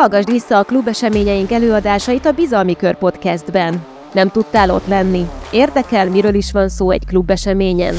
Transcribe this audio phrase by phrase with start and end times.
[0.00, 3.84] Hallgassd vissza a klubeseményeink előadásait a Bizalmi Kör podcastben.
[4.12, 5.28] Nem tudtál ott lenni?
[5.50, 7.94] Érdekel, miről is van szó egy klubeseményen?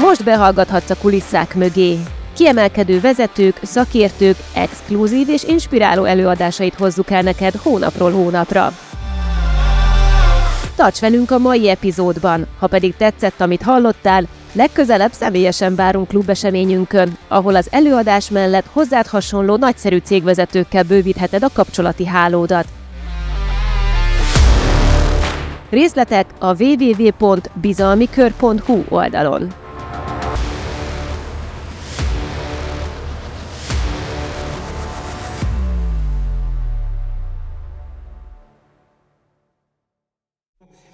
[0.00, 1.98] Most behallgathatsz a kulisszák mögé.
[2.34, 8.72] Kiemelkedő vezetők, szakértők, exkluzív és inspiráló előadásait hozzuk el neked hónapról hónapra.
[10.76, 17.56] Tarts velünk a mai epizódban, ha pedig tetszett, amit hallottál, legközelebb személyesen várunk klubeseményünkön, ahol
[17.56, 22.66] az előadás mellett hozzád hasonló nagyszerű cégvezetőkkel bővítheted a kapcsolati hálódat.
[25.70, 29.63] Részletek a www.bizalmikör.hu oldalon.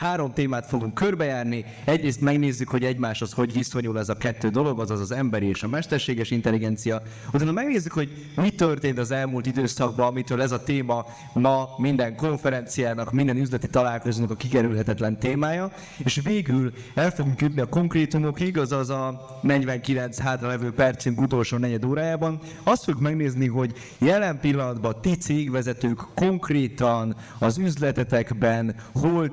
[0.01, 1.65] Három témát fogunk körbejárni.
[1.85, 5.69] Egyrészt megnézzük, hogy egymáshoz hogy viszonyul ez a kettő dolog, azaz az emberi és a
[5.69, 7.02] mesterséges intelligencia.
[7.33, 13.13] Utána megnézzük, hogy mi történt az elmúlt időszakban, amitől ez a téma ma minden konferenciának,
[13.13, 15.73] minden üzleti találkozónak a kikerülhetetlen témája.
[15.99, 21.85] És végül el fogunk jutni a konkrétumokig, azaz a 49 hátra levő percünk utolsó negyed
[21.85, 22.39] órájában.
[22.63, 29.30] Azt fogjuk megnézni, hogy jelen pillanatban ti cégvezetők konkrétan az üzletetekben hol,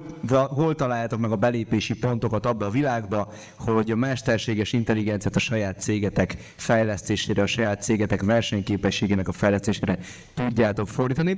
[0.58, 5.82] hol találjátok meg a belépési pontokat abba a világba, hogy a mesterséges intelligenciát a saját
[5.82, 9.98] cégetek fejlesztésére, a saját cégetek versenyképességének a fejlesztésére
[10.36, 11.38] tudjátok fordítani.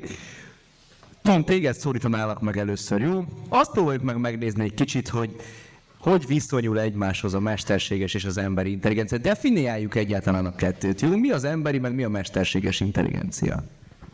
[1.22, 3.25] Tom, téged szólítanálak meg először, jó?
[3.50, 5.36] Azt próbáljuk meg megnézni egy kicsit, hogy
[6.00, 9.17] hogy viszonyul egymáshoz a mesterséges és az emberi intelligencia.
[9.17, 11.17] Definiáljuk egyáltalán a kettőt, jó?
[11.17, 13.64] Mi az emberi, meg mi a mesterséges intelligencia?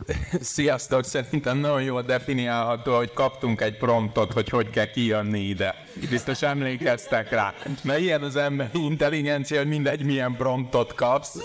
[0.40, 5.74] Sziasztok, szerintem nagyon jól definiálható, hogy kaptunk egy promptot, hogy hogy kell kijönni ide.
[6.10, 7.54] Biztos emlékeztek rá.
[7.82, 11.38] Mert ilyen az emberi intelligencia, hogy mindegy milyen promptot kapsz.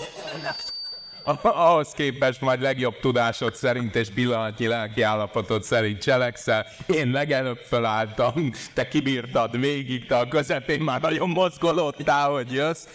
[1.42, 6.66] Ahhoz képest majd legjobb tudásod szerint és pillanatnyi lelki állapotod szerint cselekszel.
[6.86, 12.86] Én legelőbb felálltam, te kibírtad végig, te a közepén már nagyon mozgolódtál, hogy jössz.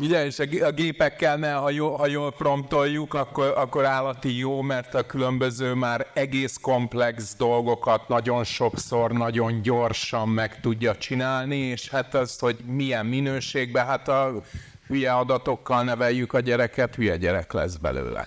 [0.00, 4.94] Ugye, és a gépekkel, ne, ha, jó, ha jól promptoljuk, akkor, akkor állati jó, mert
[4.94, 12.14] a különböző már egész komplex dolgokat nagyon sokszor, nagyon gyorsan meg tudja csinálni, és hát
[12.14, 14.42] azt, hogy milyen minőségben, hát a
[14.86, 18.24] hülye adatokkal neveljük a gyereket, hülye gyerek lesz belőle.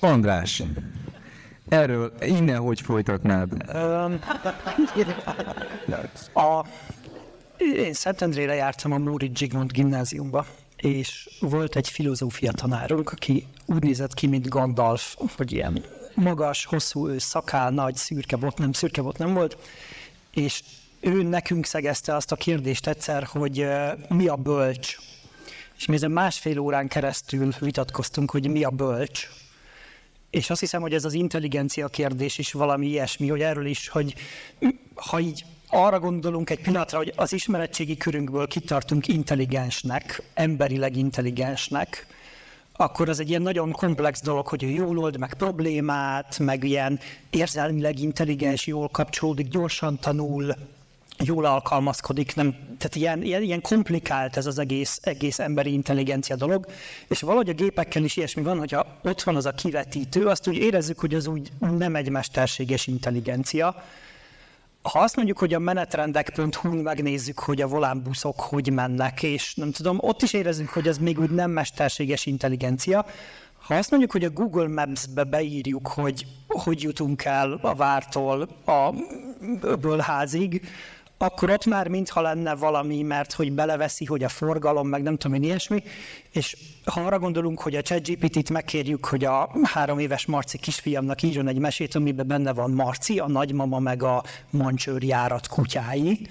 [0.00, 0.62] András,
[1.68, 3.50] erről innen hogy folytatnád?
[6.34, 6.64] a
[7.58, 10.46] én Szentendrére jártam a Móri Zsigmond gimnáziumba,
[10.76, 17.08] és volt egy filozófia tanárunk, aki úgy nézett ki, mint Gandalf, hogy ilyen magas, hosszú
[17.08, 19.56] ő, szakál, nagy, szürke bot, nem szürke bot nem volt,
[20.34, 20.62] és
[21.00, 24.96] ő nekünk szegezte azt a kérdést egyszer, hogy uh, mi a bölcs.
[25.76, 29.28] És mi ezen másfél órán keresztül vitatkoztunk, hogy mi a bölcs.
[30.30, 34.14] És azt hiszem, hogy ez az intelligencia kérdés is valami ilyesmi, hogy erről is, hogy
[34.94, 42.06] ha így arra gondolunk egy pillanatra, hogy az ismeretségi körünkből kitartunk intelligensnek, emberileg intelligensnek,
[42.80, 47.98] akkor az egy ilyen nagyon komplex dolog, hogy jól old meg problémát, meg ilyen érzelmileg
[47.98, 50.54] intelligens, jól kapcsolódik, gyorsan tanul,
[51.24, 56.66] jól alkalmazkodik, nem, tehát ilyen, ilyen, ilyen komplikált ez az egész, egész emberi intelligencia dolog,
[57.08, 60.56] és valahogy a gépekkel is ilyesmi van, hogyha ott van az a kivetítő, azt úgy
[60.56, 63.84] érezzük, hogy az úgy nem egy mesterséges intelligencia,
[64.82, 69.98] ha azt mondjuk, hogy a menetrendek.hu-n megnézzük, hogy a volánbuszok hogy mennek, és nem tudom,
[70.00, 73.06] ott is érezzük, hogy ez még úgy nem mesterséges intelligencia.
[73.66, 78.94] Ha azt mondjuk, hogy a Google Maps-be beírjuk, hogy hogy jutunk el a vártól a
[79.80, 80.68] bölházig,
[81.18, 85.36] akkor ott már mintha lenne valami, mert hogy beleveszi, hogy a forgalom, meg nem tudom
[85.36, 85.82] én ilyesmi,
[86.30, 91.48] és ha arra gondolunk, hogy a ChatGPT-t megkérjük, hogy a három éves Marci kisfiamnak írjon
[91.48, 96.28] egy mesét, amiben benne van Marci, a nagymama meg a mancsőrjárat kutyái,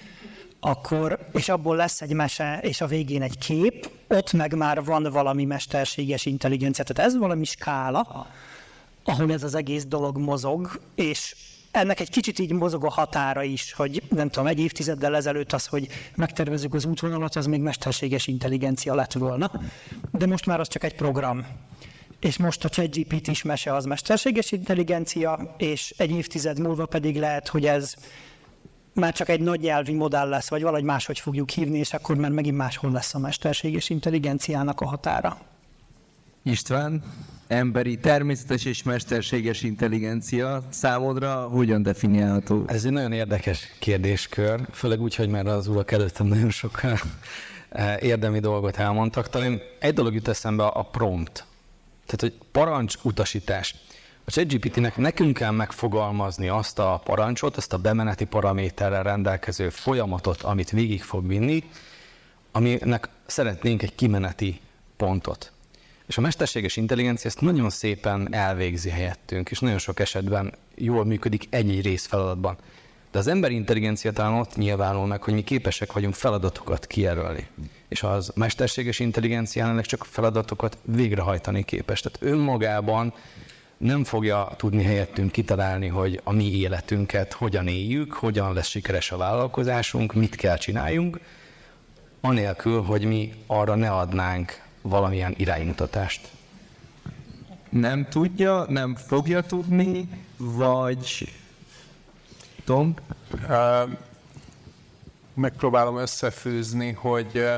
[0.60, 5.04] akkor, és abból lesz egy mese, és a végén egy kép, ott meg már van
[5.12, 6.84] valami mesterséges intelligencia.
[6.84, 8.28] Tehát ez valami skála,
[9.04, 11.36] ahol ez az egész dolog mozog, és
[11.72, 15.66] ennek egy kicsit így mozog a határa is, hogy nem tudom, egy évtizeddel ezelőtt az,
[15.66, 19.52] hogy megtervezzük az útvonalat, az még mesterséges intelligencia lett volna,
[20.12, 21.46] de most már az csak egy program.
[22.20, 27.48] És most a ChatGPT is mese az mesterséges intelligencia, és egy évtized múlva pedig lehet,
[27.48, 27.94] hogy ez
[28.94, 32.32] már csak egy nagy nyelvi modell lesz, vagy valahogy máshogy fogjuk hívni, és akkor már
[32.32, 35.38] megint máshol lesz a mesterséges intelligenciának a határa.
[36.44, 37.04] István,
[37.48, 42.64] emberi, természetes és mesterséges intelligencia számodra hogyan definiálható?
[42.68, 46.98] Ez egy nagyon érdekes kérdéskör, főleg úgy, hogy már az urak előttem nagyon sokan
[47.70, 49.30] eh, érdemi dolgot elmondtak.
[49.30, 51.46] Talán egy dolog jut eszembe a prompt.
[52.06, 53.76] Tehát, hogy parancs utasítás.
[54.26, 60.70] A ChatGPT-nek nekünk kell megfogalmazni azt a parancsot, azt a bemeneti paraméterrel rendelkező folyamatot, amit
[60.70, 61.64] végig fog vinni,
[62.52, 64.62] aminek szeretnénk egy kimeneti
[64.98, 65.52] pontot.
[66.08, 71.48] És a mesterséges intelligencia ezt nagyon szépen elvégzi helyettünk, és nagyon sok esetben jól működik
[71.50, 72.58] egy-egy részfeladatban.
[73.12, 77.48] De az emberi intelligencia talán ott nyilvánul meg, hogy mi képesek vagyunk feladatokat kijelölni.
[77.88, 82.02] És az mesterséges intelligenciának csak feladatokat végrehajtani képes.
[82.02, 83.14] Tehát önmagában
[83.78, 89.18] nem fogja tudni helyettünk kitalálni, hogy a mi életünket hogyan éljük, hogyan lesz sikeres a
[89.18, 91.20] vállalkozásunk, mit kell csináljunk,
[92.22, 96.28] anélkül, hogy mi arra ne adnánk valamilyen iránymutatást.
[97.70, 101.32] Nem tudja, nem fogja tudni, vagy...
[102.66, 102.94] Tom?
[103.50, 103.84] Ö,
[105.34, 107.56] megpróbálom összefűzni, hogy ö,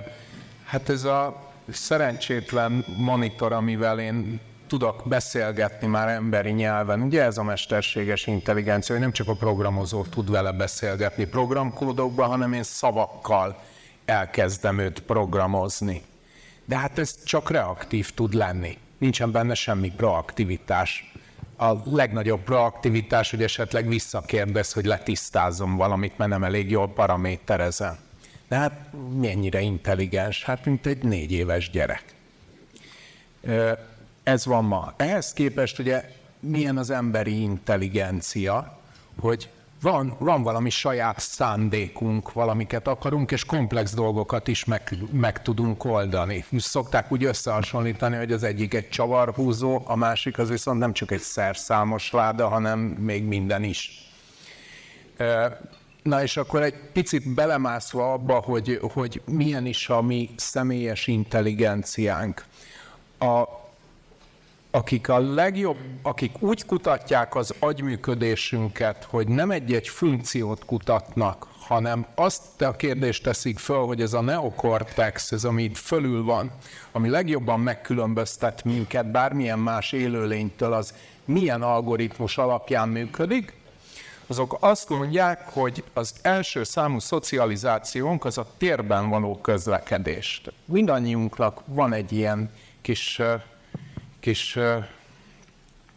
[0.65, 7.01] hát ez a szerencsétlen monitor, amivel én tudok beszélgetni már emberi nyelven.
[7.01, 12.53] Ugye ez a mesterséges intelligencia, hogy nem csak a programozó tud vele beszélgetni programkódokban, hanem
[12.53, 13.63] én szavakkal
[14.05, 16.01] elkezdem őt programozni.
[16.69, 18.77] De hát ez csak reaktív tud lenni.
[18.97, 21.11] Nincsen benne semmi proaktivitás.
[21.57, 27.97] A legnagyobb proaktivitás, hogy esetleg visszakérdez, hogy letisztázom valamit, mert nem elég jól paraméterezem.
[28.47, 28.89] De hát
[29.19, 30.43] mennyire intelligens?
[30.43, 32.03] Hát mint egy négy éves gyerek.
[34.23, 34.93] Ez van ma.
[34.97, 38.79] Ehhez képest ugye milyen az emberi intelligencia,
[39.19, 39.49] hogy
[39.81, 46.45] van, van valami saját szándékunk, valamiket akarunk, és komplex dolgokat is meg, meg tudunk oldani.
[46.57, 51.19] Szokták úgy összehasonlítani, hogy az egyik egy csavarhúzó, a másik az viszont nem csak egy
[51.19, 54.11] szerszámos láda, hanem még minden is.
[56.03, 62.45] Na és akkor egy picit belemászva abba, hogy, hogy milyen is a mi személyes intelligenciánk.
[63.17, 63.58] A,
[64.71, 72.61] akik a legjobb, akik úgy kutatják az agyműködésünket, hogy nem egy-egy funkciót kutatnak, hanem azt
[72.61, 76.51] a kérdést teszik föl, hogy ez a neokortex, ez ami itt fölül van,
[76.91, 80.93] ami legjobban megkülönböztet minket bármilyen más élőlénytől, az
[81.25, 83.57] milyen algoritmus alapján működik,
[84.27, 90.41] azok azt mondják, hogy az első számú szocializációnk az a térben való közlekedés.
[90.65, 92.51] Mindannyiunknak van egy ilyen
[92.81, 93.21] kis,
[94.19, 94.57] kis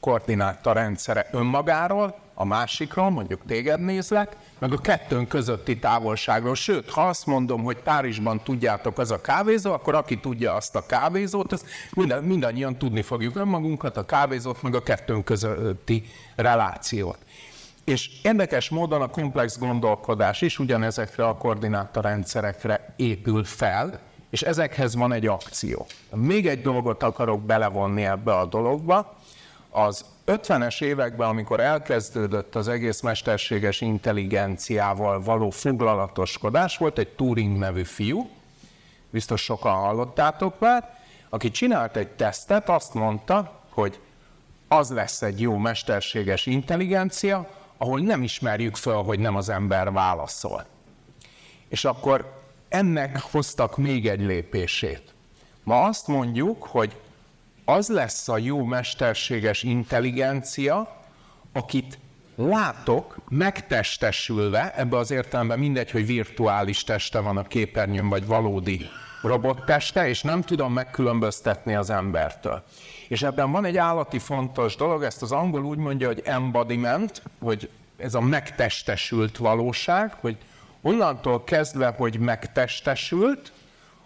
[0.01, 6.55] koordináta rendszere önmagáról, a másikról, mondjuk téged nézlek, meg a kettőn közötti távolságról.
[6.55, 10.87] Sőt, ha azt mondom, hogy Párizsban tudjátok, az a kávézó, akkor aki tudja azt a
[10.87, 11.65] kávézót, az
[11.95, 16.05] minden, mindannyian tudni fogjuk önmagunkat, a kávézót, meg a kettőn közötti
[16.37, 17.19] relációt.
[17.85, 24.01] És érdekes módon a komplex gondolkodás is ugyanezekre a koordinátorrendszerekre épül fel,
[24.33, 25.87] és ezekhez van egy akció.
[26.15, 29.17] Még egy dolgot akarok belevonni ebbe a dologba.
[29.71, 37.83] Az 50-es években, amikor elkezdődött az egész mesterséges intelligenciával való foglalatoskodás, volt egy Turing nevű
[37.83, 38.31] fiú,
[39.11, 40.99] biztos sokan hallottátok már,
[41.29, 44.01] aki csinált egy tesztet, azt mondta, hogy
[44.69, 50.65] az lesz egy jó mesterséges intelligencia, ahol nem ismerjük föl, hogy nem az ember válaszol.
[51.69, 52.42] És akkor
[52.73, 55.03] ennek hoztak még egy lépését.
[55.65, 56.97] Ma azt mondjuk, hogy
[57.65, 61.01] az lesz a jó mesterséges intelligencia,
[61.53, 61.99] akit
[62.37, 68.87] látok megtestesülve, ebbe az értelemben mindegy, hogy virtuális teste van a képernyőn, vagy valódi
[69.23, 72.63] robotteste, és nem tudom megkülönböztetni az embertől.
[73.09, 77.71] És ebben van egy állati fontos dolog, ezt az angol úgy mondja, hogy embodiment, hogy
[77.97, 80.37] ez a megtestesült valóság, hogy
[80.83, 83.53] onnantól kezdve, hogy megtestesült,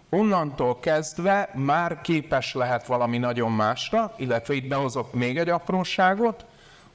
[0.09, 6.45] onnantól kezdve már képes lehet valami nagyon másra, illetve itt behozok még egy apróságot,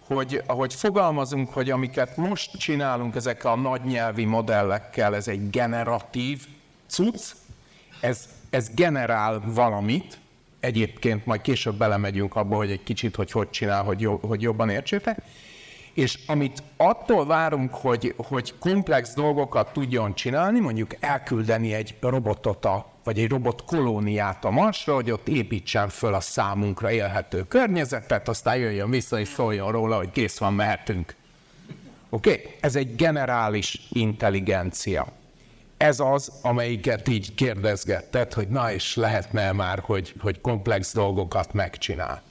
[0.07, 6.47] hogy ahogy fogalmazunk, hogy amiket most csinálunk ezekkel a nagy modellekkel, ez egy generatív
[6.87, 7.33] cucc,
[8.01, 10.19] ez, ez generál valamit,
[10.61, 14.69] egyébként majd később belemegyünk abba, hogy egy kicsit, hogy hogy csinál, hogy, jó, hogy jobban
[14.69, 15.19] értsétek,
[15.95, 22.87] és amit attól várunk, hogy, hogy komplex dolgokat tudjon csinálni, mondjuk elküldeni egy robotot, a,
[23.05, 28.57] vagy egy robot kolóniát a Marsra, hogy ott építsen föl a számunkra élhető környezetet, aztán
[28.57, 31.15] jöjjön vissza és szóljon róla, hogy kész van, mehetünk.
[32.11, 32.31] Oké?
[32.31, 32.55] Okay?
[32.61, 35.07] Ez egy generális intelligencia.
[35.77, 42.23] Ez az, amelyiket így kérdezgetted, hogy na és lehetne már, hogy, hogy komplex dolgokat megcsinál.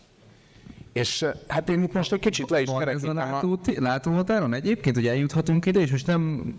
[0.93, 3.31] És eh, hát én itt most egy kicsit le is Van ez a kerekítem a...
[3.31, 6.53] látó, látóhatáron egyébként, hogy eljuthatunk ide, és most nem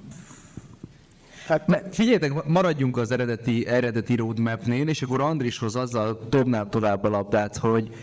[1.47, 7.57] Hát, figyeljetek, maradjunk az eredeti, eredeti roadmapnél, és akkor Andrishoz azzal dobnám tovább a labdát,
[7.57, 7.95] hogy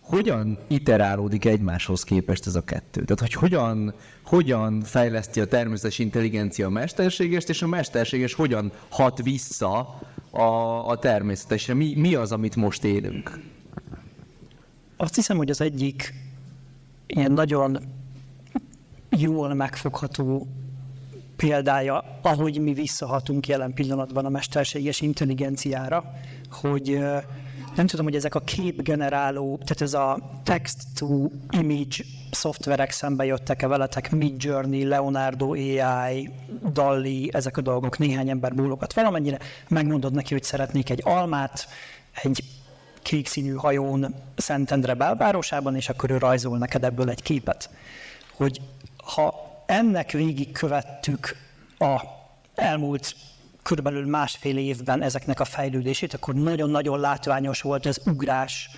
[0.00, 3.04] hogyan iterálódik egymáshoz képest ez a kettő?
[3.04, 3.94] Tehát, hogy hogyan,
[4.24, 10.42] hogyan fejleszti a természetes intelligencia a mesterségest, és a mesterséges hogyan hat vissza a,
[10.88, 11.74] a természetesre?
[11.74, 13.38] Mi, mi az, amit most élünk?
[14.96, 16.14] Azt hiszem, hogy az egyik
[17.06, 17.78] ilyen nagyon
[19.10, 20.46] jól megfogható
[21.36, 26.12] példája, ahogy mi visszahatunk jelen pillanatban a mesterséges intelligenciára,
[26.50, 26.98] hogy
[27.76, 31.96] nem tudom, hogy ezek a képgeneráló, tehát ez a text-to-image
[32.30, 36.30] szoftverek szembe jöttek-e veletek, Mid Journey, Leonardo AI,
[36.72, 39.38] Dalli, ezek a dolgok, néhány ember bólogat valamennyire,
[39.68, 41.68] megmondod neki, hogy szeretnék egy almát,
[42.22, 42.44] egy
[43.06, 47.70] kék hajón Szentendre belvárosában, és akkor ő rajzol neked ebből egy képet.
[48.32, 48.60] Hogy
[48.96, 49.34] ha
[49.66, 51.36] ennek végig követtük
[51.78, 52.00] a
[52.54, 53.14] elmúlt
[53.62, 58.70] körülbelül másfél évben ezeknek a fejlődését, akkor nagyon-nagyon látványos volt ez ugrás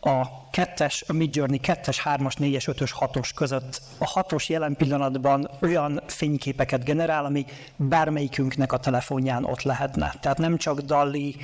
[0.00, 3.80] a kettes, a Midjourney 2-es, 3-as, 4-es, 5-ös, 6-os között.
[3.98, 7.44] A 6-os jelen pillanatban olyan fényképeket generál, ami
[7.76, 10.14] bármelyikünknek a telefonján ott lehetne.
[10.20, 11.36] Tehát nem csak Dalli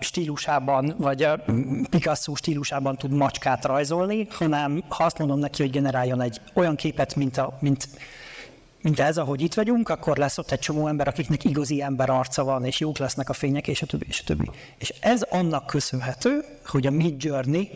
[0.00, 1.28] stílusában, vagy
[1.90, 7.14] Picasso stílusában tud macskát rajzolni, hanem ha azt mondom neki, hogy generáljon egy olyan képet,
[7.14, 7.88] mint, a, mint
[8.82, 12.44] mint ez, ahogy itt vagyunk, akkor lesz ott egy csomó ember, akiknek igazi ember arca
[12.44, 14.50] van, és jók lesznek a fények, és a többi, és a többi.
[14.78, 17.68] És ez annak köszönhető, hogy a Mid Journey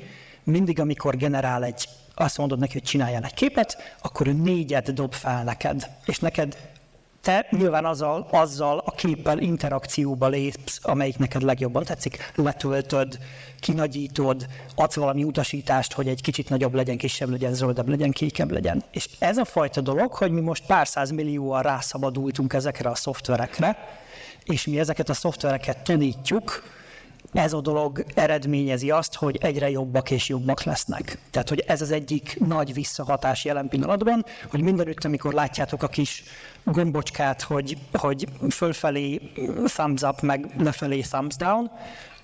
[0.45, 5.13] mindig, amikor generál egy, azt mondod neki, hogy csináljál egy képet, akkor ő négyet dob
[5.13, 6.57] fel neked, és neked
[7.25, 13.19] te nyilván azzal, azzal a képpel interakcióba lépsz, amelyik neked legjobban tetszik, letöltöd,
[13.61, 18.83] kinagyítod, adsz valami utasítást, hogy egy kicsit nagyobb legyen, kisebb legyen, zöldebb legyen, kékebb legyen.
[18.91, 23.77] És ez a fajta dolog, hogy mi most pár száz millióan rászabadultunk ezekre a szoftverekre,
[24.45, 26.63] és mi ezeket a szoftvereket tanítjuk,
[27.35, 31.19] ez a dolog eredményezi azt, hogy egyre jobbak és jobbak lesznek.
[31.31, 36.23] Tehát, hogy ez az egyik nagy visszahatás jelen pillanatban, hogy mindenütt, amikor látjátok a kis
[36.65, 39.21] gombocskát, hogy, hogy fölfelé
[39.65, 41.71] thumbs up, meg lefelé thumbs down,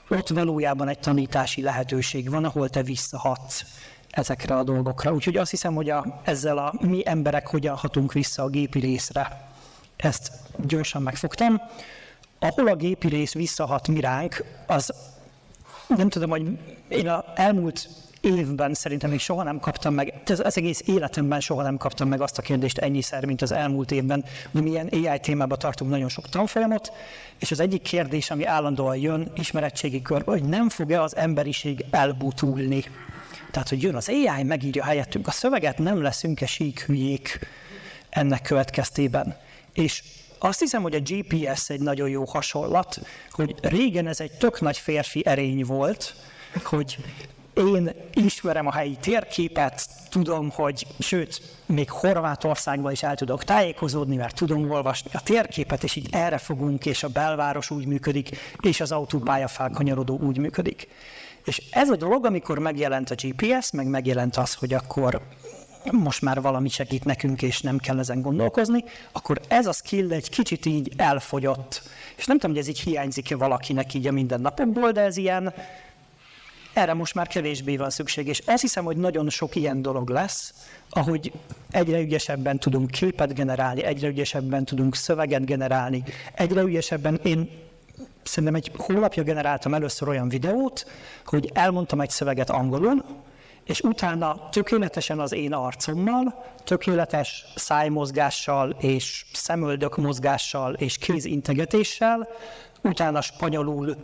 [0.08, 3.64] ott valójában egy tanítási lehetőség van, ahol te visszahatsz
[4.10, 5.12] ezekre a dolgokra.
[5.12, 9.48] Úgyhogy azt hiszem, hogy a, ezzel a mi emberek hogyan hatunk vissza a gépi részre,
[9.96, 11.60] ezt gyorsan megfogtam.
[12.42, 14.92] Ahol a gépi rész visszahat miránk, az
[15.96, 17.88] nem tudom, hogy én az elmúlt
[18.20, 22.20] évben szerintem még soha nem kaptam meg, az, az egész életemben soha nem kaptam meg
[22.20, 26.28] azt a kérdést ennyiszer, mint az elmúlt évben, hogy milyen AI témába tartunk nagyon sok
[26.28, 26.92] tanfolyamot,
[27.38, 32.84] és az egyik kérdés, ami állandóan jön ismeretségi körbe, hogy nem fog-e az emberiség elbutulni.
[33.50, 37.38] Tehát, hogy jön az AI, megírja helyettünk a szöveget, nem leszünk-e sík hülyék
[38.10, 39.36] ennek következtében.
[39.72, 40.02] És
[40.42, 44.78] azt hiszem, hogy a GPS egy nagyon jó hasonlat, hogy régen ez egy tök nagy
[44.78, 46.14] férfi erény volt,
[46.64, 46.98] hogy
[47.54, 54.34] én ismerem a helyi térképet, tudom, hogy sőt, még Horvátországban is el tudok tájékozódni, mert
[54.34, 58.92] tudom olvasni a térképet, és így erre fogunk, és a belváros úgy működik, és az
[58.92, 60.88] autópálya felkanyarodó úgy működik.
[61.44, 65.20] És ez a dolog, amikor megjelent a GPS, meg megjelent az, hogy akkor
[65.90, 70.30] most már valami segít nekünk, és nem kell ezen gondolkozni, akkor ez a skill egy
[70.30, 71.82] kicsit így elfogyott.
[72.16, 75.54] És nem tudom, hogy ez így hiányzik-e valakinek így a mindennapokból, de ez ilyen,
[76.72, 80.54] erre most már kevésbé van szükség, és azt hiszem, hogy nagyon sok ilyen dolog lesz,
[80.90, 81.32] ahogy
[81.70, 86.02] egyre ügyesebben tudunk képet generálni, egyre ügyesebben tudunk szöveget generálni,
[86.34, 87.50] egyre ügyesebben én
[88.22, 90.86] szerintem egy hónapja generáltam először olyan videót,
[91.24, 93.04] hogy elmondtam egy szöveget angolul,
[93.70, 102.28] és utána tökéletesen az én arcommal, tökéletes szájmozgással és szemöldök mozgással és kézintegetéssel,
[102.82, 103.96] utána spanyolul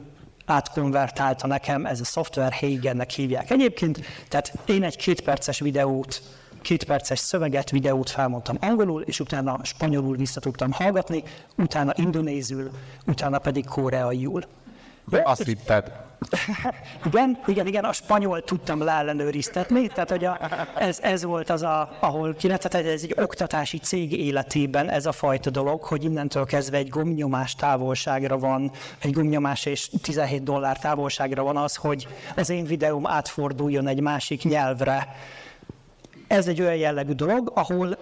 [0.44, 6.22] átkonvertálta nekem, ez a szoftver Hagennek hívják egyébként, tehát én egy kétperces videót,
[6.62, 11.22] kétperces szöveget, videót felmondtam angolul, és utána spanyolul vissza tudtam hallgatni,
[11.56, 12.70] utána indonézül,
[13.06, 14.44] utána pedig koreaiul.
[15.10, 16.04] Azt hitted.
[17.06, 20.38] igen, igen, igen, a spanyol tudtam leellenőriztetni, tehát hogy a,
[20.76, 25.50] ez, ez volt az, a, ahol tehát ez egy oktatási cég életében ez a fajta
[25.50, 31.56] dolog, hogy innentől kezdve egy gomnyomás távolságra van, egy gomnyomás és 17 dollár távolságra van
[31.56, 35.14] az, hogy az én videóm átforduljon egy másik nyelvre.
[36.26, 37.98] Ez egy olyan jellegű dolog, ahol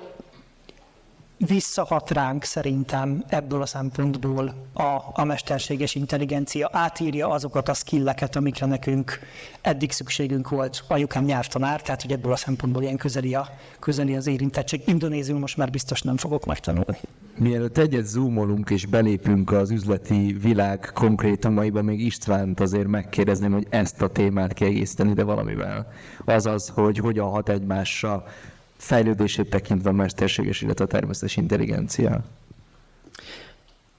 [1.47, 8.67] visszahat ránk szerintem ebből a szempontból a, a mesterséges intelligencia, átírja azokat a skilleket, amikre
[8.67, 9.19] nekünk
[9.61, 10.85] eddig szükségünk volt.
[10.89, 13.49] Anyukám nyelvtanár, tehát hogy ebből a szempontból ilyen közeli, a,
[13.79, 14.83] közeli az érintettség.
[14.87, 16.99] Indonéziul most már biztos nem fogok megtanulni.
[17.39, 24.03] Mielőtt egyet zoomolunk és belépünk az üzleti világ konkrétumaiba, még Istvánt azért megkérdezném, hogy ezt
[24.03, 25.93] a témát kiegészíteni, de valamivel.
[26.25, 28.25] Azaz, hogy hogyan hat egymásra
[28.77, 32.25] fejlődését tekintve a mesterséges, illetve a természetes intelligencia.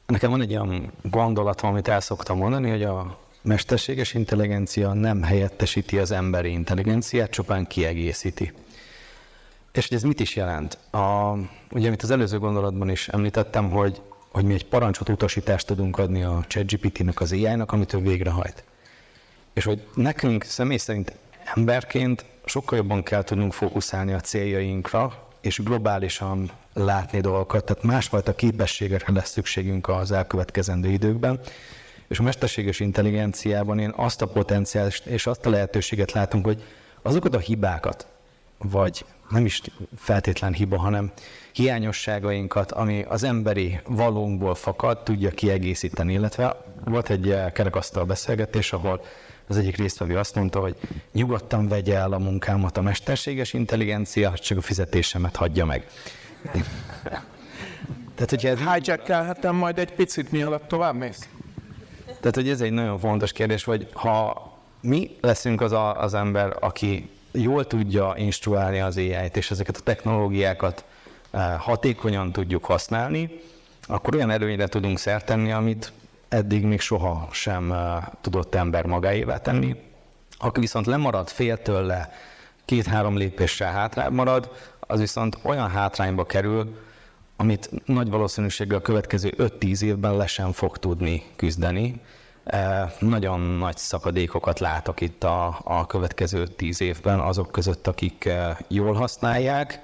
[0.06, 5.98] Nekem van egy olyan gondolatom, amit el szoktam mondani, hogy a mesterséges intelligencia nem helyettesíti
[6.00, 8.54] az emberi intelligenciát, csupán kiegészíti.
[9.72, 10.78] És hogy ez mit is jelent?
[10.92, 11.34] A,
[11.72, 14.02] ugye, amit az előző gondolatban is említettem, hogy,
[14.32, 18.64] hogy mi egy parancsot, utasítást tudunk adni a ChatGPT-nek, az AI-nak, amit ő végrehajt.
[19.54, 21.14] És hogy nekünk személy szerint
[21.56, 29.14] emberként sokkal jobban kell tudnunk fókuszálni a céljainkra, és globálisan látni dolgokat, tehát másfajta képességekre
[29.14, 31.40] lesz szükségünk az elkövetkezendő időkben.
[32.08, 36.64] És a mesterséges intelligenciában én azt a potenciált és azt a lehetőséget látunk, hogy
[37.02, 38.08] azokat a hibákat,
[38.58, 39.62] vagy nem is
[39.98, 41.12] feltétlen hiba, hanem
[41.52, 46.14] hiányosságainkat, ami az emberi valónkból fakad, tudja kiegészíteni.
[46.14, 49.02] Illetve volt egy eh, kerekasztal beszélgetés, ahol
[49.48, 50.76] az egyik résztvevő azt mondta, hogy
[51.12, 55.88] nyugodtan vegye el a munkámat a mesterséges intelligencia, csak a fizetésemet hagyja meg.
[58.16, 58.60] Tehát, hogyha ez...
[58.60, 61.28] Hijackelhetem majd egy picit, mielőtt tovább mész?
[62.06, 66.58] Tehát, hogy ez egy nagyon fontos kérdés, hogy ha mi leszünk az a, az ember,
[66.60, 70.86] aki jól tudja instruálni az AI-t, és ezeket a technológiákat
[71.32, 73.40] eh, hatékonyan tudjuk használni,
[73.88, 75.92] akkor olyan előnyre tudunk szert tenni, amit
[76.36, 79.76] eddig még soha sem eh, tudott ember magáévá tenni.
[80.38, 82.12] Aki viszont lemarad, fél tőle,
[82.66, 86.78] két-három lépéssel hátrább marad, az viszont olyan hátrányba kerül,
[87.36, 92.02] amit nagy valószínűséggel a következő 5-10 évben le sem fog tudni küzdeni.
[92.44, 98.58] Eh, nagyon nagy szakadékokat látok itt a, a következő 10 évben azok között, akik eh,
[98.68, 99.82] jól használják,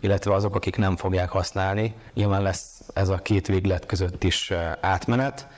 [0.00, 1.94] illetve azok, akik nem fogják használni.
[2.14, 5.48] Nyilván lesz ez a két véglet között is átmenet,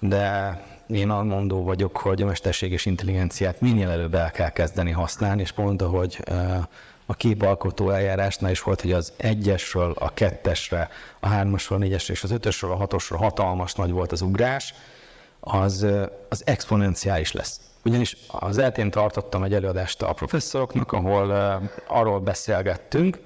[0.00, 5.52] de én mondó vagyok, hogy a mesterséges intelligenciát minél előbb el kell kezdeni használni, és
[5.52, 6.18] pont ahogy
[7.06, 10.88] a képalkotó eljárásnál is volt, hogy az egyesről a kettesre,
[11.20, 14.74] a hármasról, a négyesre és az ötösről a hatosra hatalmas nagy volt az ugrás,
[15.40, 15.86] az,
[16.28, 17.60] az exponenciális lesz.
[17.84, 21.30] Ugyanis az eltén tartottam egy előadást a professzoroknak, ahol
[21.86, 23.18] arról beszélgettünk,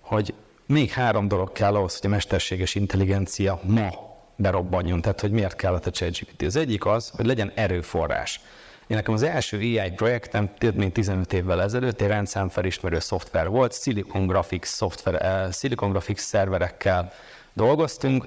[0.00, 0.34] hogy
[0.66, 5.86] még három dolog kell ahhoz, hogy a mesterséges intelligencia ma berobbanjon, tehát hogy miért kellett
[5.86, 6.42] a ChatGPT.
[6.42, 8.40] Az egyik az, hogy legyen erőforrás.
[8.86, 13.80] Én nekem az első AI projektem több mint 15 évvel ezelőtt egy rendszámfelismerő szoftver volt,
[13.82, 17.12] Silicon Graphics, szoftver, uh, Silicon Graphics szerverekkel
[17.52, 18.26] dolgoztunk.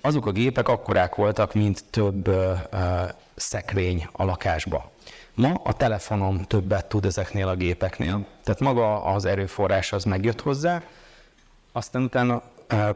[0.00, 2.58] Azok a gépek akkorák voltak, mint több uh,
[3.34, 4.90] szekrény a lakásba.
[5.34, 8.26] Ma a telefonom többet tud ezeknél a gépeknél.
[8.44, 10.82] Tehát maga az erőforrás az megjött hozzá,
[11.72, 12.42] aztán utána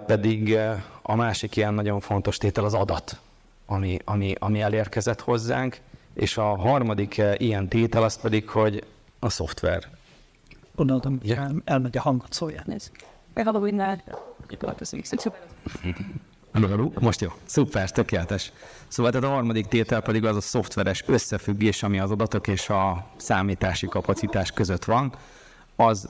[0.07, 0.59] pedig
[1.03, 3.21] a másik ilyen nagyon fontos tétel az adat,
[3.67, 5.81] ami, ami, ami elérkezett hozzánk,
[6.15, 8.85] és a harmadik ilyen tétel az pedig, hogy
[9.19, 9.89] a szoftver.
[10.75, 11.51] Gondoltam, hogy yeah.
[11.65, 12.65] elmegy a hangot, szóljál.
[16.99, 17.29] Most jó.
[17.45, 18.53] Szuper, tökéletes.
[18.89, 23.07] Szóval tehát a harmadik tétel pedig az a szoftveres összefüggés, ami az adatok és a
[23.17, 25.15] számítási kapacitás között van.
[25.77, 26.09] Az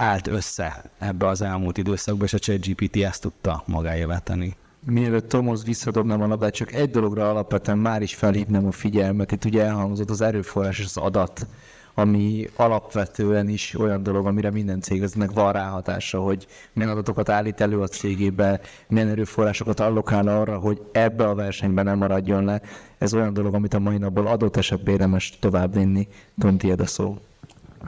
[0.00, 4.54] állt össze ebbe az elmúlt időszakban, és a ChatGPT ezt tudta magáévá tenni.
[4.86, 9.32] Mielőtt Tomhoz visszadobnám a labdát, csak egy dologra alapvetően már is felhívnám a figyelmet.
[9.32, 11.46] Itt ugye elhangzott az erőforrás és az adat,
[11.94, 17.80] ami alapvetően is olyan dolog, amire minden cégnek van ráhatása, hogy milyen adatokat állít elő
[17.80, 22.60] a cégébe, milyen erőforrásokat allokál arra, hogy ebbe a versenyben nem maradjon le.
[22.98, 26.08] Ez olyan dolog, amit a mai napból adott esetben érdemes továbbvinni.
[26.38, 27.18] Tom, tiéd a szó.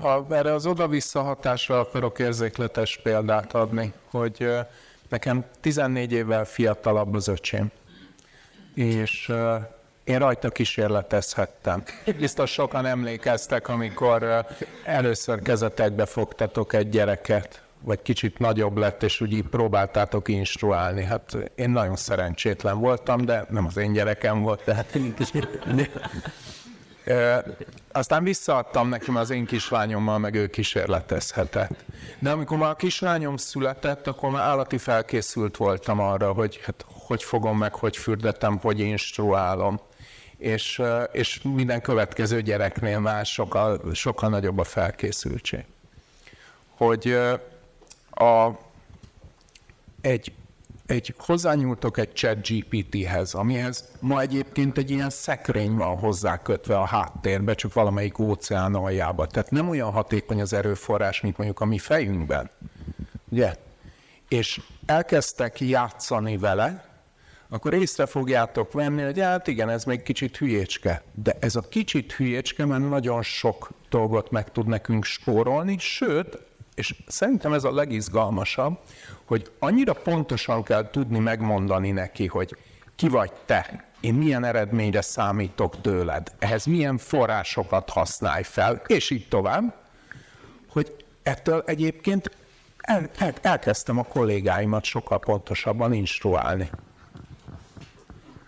[0.00, 4.50] Ha erre az oda-vissza hatásra akarok érzékletes példát adni, hogy
[5.08, 7.70] nekem 14 évvel fiatalabb az öcsém,
[8.74, 9.32] és
[10.04, 11.82] én rajta kísérletezhettem.
[12.18, 14.46] Biztos sokan emlékeztek, amikor
[14.84, 21.04] először kezetekbe fogtatok egy gyereket, vagy kicsit nagyobb lett, és úgy próbáltátok instruálni.
[21.04, 24.96] Hát én nagyon szerencsétlen voltam, de nem az én gyerekem volt, tehát
[27.92, 31.84] aztán visszaadtam nekem az én kislányommal, meg ő kísérletezhetett.
[32.18, 37.22] De amikor már a kislányom született, akkor már állati felkészült voltam arra, hogy hát, hogy
[37.22, 39.80] fogom meg, hogy fürdetem, hogy instruálom.
[40.36, 45.64] És, és minden következő gyereknél már sokkal, sokkal nagyobb a felkészültség.
[46.76, 47.18] Hogy
[48.10, 48.48] a,
[50.00, 50.32] egy
[50.86, 56.84] egy, hozzányúltok egy chat GPT-hez, amihez ma egyébként egy ilyen szekrény van hozzá kötve a
[56.84, 59.26] háttérbe, csak valamelyik óceán aljába.
[59.26, 62.50] Tehát nem olyan hatékony az erőforrás, mint mondjuk a mi fejünkben.
[63.28, 63.54] Ugye?
[64.28, 66.90] És elkezdtek játszani vele,
[67.48, 71.02] akkor észre fogjátok venni, hogy hát igen, ez még kicsit hülyécske.
[71.14, 76.38] De ez a kicsit hülyécske, mert nagyon sok dolgot meg tud nekünk spórolni, sőt,
[76.74, 78.78] és szerintem ez a legizgalmasabb,
[79.32, 82.56] hogy annyira pontosan kell tudni megmondani neki, hogy
[82.96, 89.28] ki vagy te, én milyen eredményre számítok tőled, ehhez milyen forrásokat használj fel, és így
[89.28, 89.74] tovább,
[90.68, 92.30] hogy ettől egyébként
[92.78, 96.70] el, el, elkezdtem a kollégáimat sokkal pontosabban instruálni.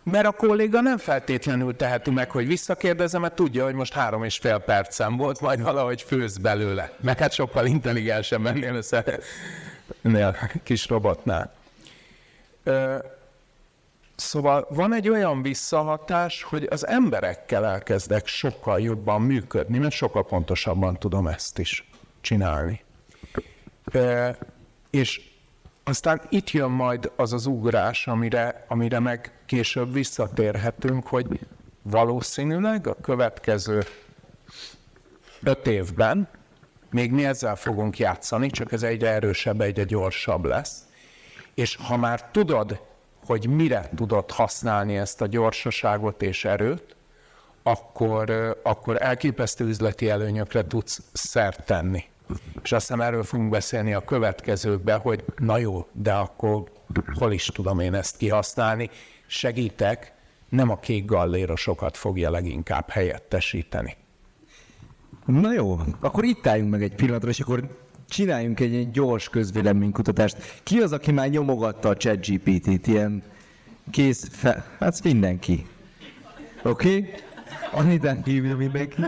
[0.03, 4.37] Mert a kolléga nem feltétlenül teheti meg, hogy visszakérdezem, mert tudja, hogy most három és
[4.37, 6.93] fél percem volt, majd valahogy főz belőle.
[7.01, 8.75] Meg hát sokkal intelligensebb ennél
[10.05, 11.55] ennél kis robotnál.
[12.63, 12.97] Ö,
[14.17, 20.99] szóval van egy olyan visszahatás, hogy az emberekkel elkezdek sokkal jobban működni, mert sokkal pontosabban
[20.99, 21.91] tudom ezt is
[22.21, 22.83] csinálni.
[23.85, 24.29] Ö,
[24.91, 25.33] és
[25.85, 31.41] aztán itt jön majd az az ugrás, amire, amire meg később visszatérhetünk, hogy
[31.83, 33.85] valószínűleg a következő
[35.43, 36.29] öt évben
[36.95, 40.83] még mi ezzel fogunk játszani, csak ez egyre erősebb, egyre gyorsabb lesz.
[41.55, 42.81] És ha már tudod,
[43.27, 46.97] hogy mire tudod használni ezt a gyorsaságot és erőt,
[47.63, 48.31] akkor,
[48.63, 52.05] akkor elképesztő üzleti előnyökre tudsz szert tenni.
[52.63, 56.71] És azt hiszem erről fogunk beszélni a következőkben, hogy na jó, de akkor
[57.19, 58.91] hol is tudom én ezt kihasználni.
[59.27, 60.13] Segítek,
[60.49, 63.97] nem a kék gallérosokat fogja leginkább helyettesíteni.
[65.27, 67.69] Na jó, akkor itt álljunk meg egy pillanatra, és akkor
[68.09, 70.61] csináljunk egy ilyen gyors közvéleménykutatást.
[70.63, 73.23] Ki az, aki már nyomogatta a chat GPT-t, ilyen
[73.91, 74.65] kész fel...
[74.79, 75.67] Hát mindenki.
[76.63, 76.99] Oké?
[76.99, 77.11] Okay?
[77.73, 79.01] Anitán kívül mindenki.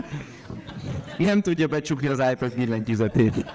[1.17, 3.45] Nem tudja becsukni az iPad billentyűzetét.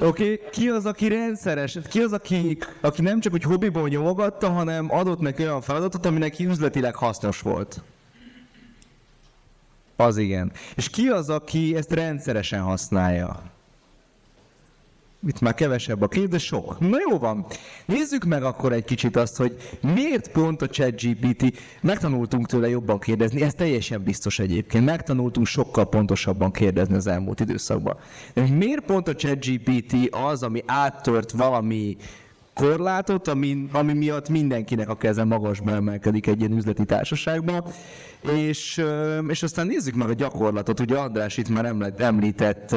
[0.00, 0.40] Oké, okay.
[0.50, 5.20] ki az, aki rendszeres, ki az, aki, aki nem csak hogy hobbiból nyomogatta, hanem adott
[5.20, 7.82] neki olyan feladatot, ami neki üzletileg hasznos volt.
[10.00, 10.52] Az igen.
[10.76, 13.42] És ki az, aki ezt rendszeresen használja?
[15.26, 16.78] Itt már kevesebb a kép, de sok.
[16.78, 17.46] Na jó van.
[17.86, 23.42] Nézzük meg akkor egy kicsit azt, hogy miért pont a ChatGPT, megtanultunk tőle jobban kérdezni,
[23.42, 27.96] ez teljesen biztos egyébként, megtanultunk sokkal pontosabban kérdezni az elmúlt időszakban.
[28.34, 31.96] De miért pont a ChatGPT az, ami áttört valami
[32.60, 37.64] korlátot, ami, ami miatt mindenkinek a keze magasba emelkedik egy ilyen üzleti társaságban.
[38.32, 38.84] És,
[39.28, 40.80] és aztán nézzük meg a gyakorlatot.
[40.80, 42.76] Ugye András itt már említett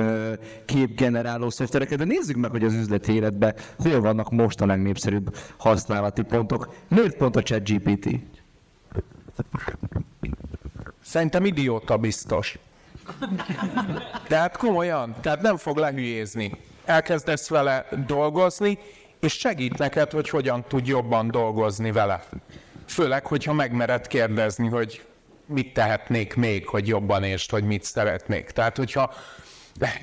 [0.66, 6.22] képgeneráló szoftvereket, de nézzük meg, hogy az üzleti életben hol vannak most a legnépszerűbb használati
[6.22, 6.76] pontok.
[6.88, 8.10] Miért pont a ChatGPT?
[11.02, 12.60] Szerintem idióta biztos.
[14.28, 16.52] Tehát komolyan, tehát nem fog lehülyézni.
[16.86, 18.78] Elkezdesz vele dolgozni,
[19.24, 22.24] és segít neked, hogy hogyan tud jobban dolgozni vele.
[22.86, 25.06] Főleg, hogyha megmered kérdezni, hogy
[25.46, 28.50] mit tehetnék még, hogy jobban értsd, hogy mit szeretnék.
[28.50, 29.14] Tehát, hogyha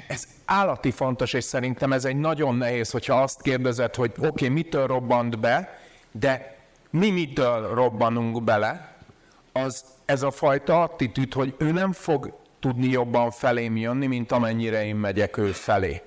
[0.09, 4.49] ez állati fontos, és szerintem ez egy nagyon nehéz, hogyha azt kérdezed, hogy oké, okay,
[4.49, 5.79] mitől robbant be,
[6.13, 6.57] de
[6.91, 8.95] mi mitől robbanunk bele,
[9.53, 14.85] az ez a fajta attitűd, hogy ő nem fog tudni jobban felém jönni, mint amennyire
[14.85, 16.03] én megyek ő felé.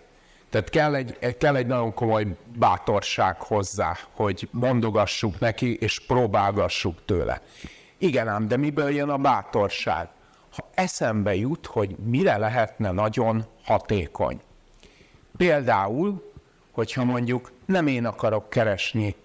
[0.53, 7.41] Tehát kell egy, kell egy nagyon komoly bátorság hozzá, hogy mondogassuk neki, és próbálgassuk tőle.
[7.97, 10.07] Igen ám, de miből jön a bátorság?
[10.55, 14.41] Ha eszembe jut, hogy mire lehetne nagyon hatékony.
[15.37, 16.31] Például,
[16.71, 19.15] hogyha mondjuk nem én akarok keresni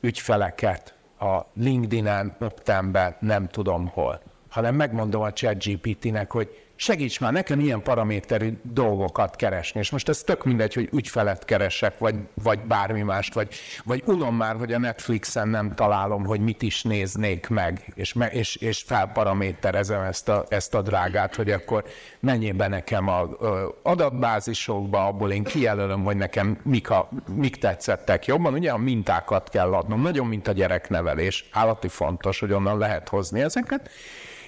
[0.00, 7.60] ügyfeleket a LinkedIn-en, Optemben, nem tudom hol, hanem megmondom a ChatGPT-nek, hogy segíts már nekem
[7.60, 9.80] ilyen paraméterű dolgokat keresni.
[9.80, 14.36] És most ez tök mindegy, hogy ügyfelet keresek, vagy, vagy bármi mást, vagy, vagy unom
[14.36, 20.02] már, hogy a Netflixen nem találom, hogy mit is néznék meg, és, és, és felparaméterezem
[20.02, 21.84] ezt a, ezt a drágát, hogy akkor
[22.20, 28.26] menjél be nekem a, a adatbázisokba, abból én kijelölöm, hogy nekem mik, a, mik tetszettek
[28.26, 28.54] jobban.
[28.54, 33.40] Ugye a mintákat kell adnom, nagyon mint a gyereknevelés, állati fontos, hogy onnan lehet hozni
[33.40, 33.90] ezeket,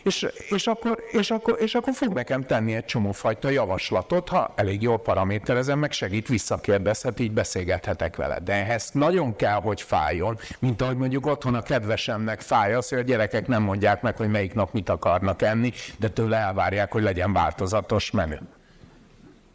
[0.02, 4.52] és, és, akkor, és, akkor, és akkor fog nekem tenni egy csomó fajta javaslatot, ha
[4.56, 8.38] elég jól paraméterezem, meg segít, visszakérdezhet, így beszélgethetek vele.
[8.38, 12.98] De ehhez nagyon kell, hogy fájjon, mint ahogy mondjuk otthon a kedvesemnek fáj az, hogy
[12.98, 17.02] a gyerekek nem mondják meg, hogy melyik nap mit akarnak enni, de tőle elvárják, hogy
[17.02, 18.36] legyen változatos menü.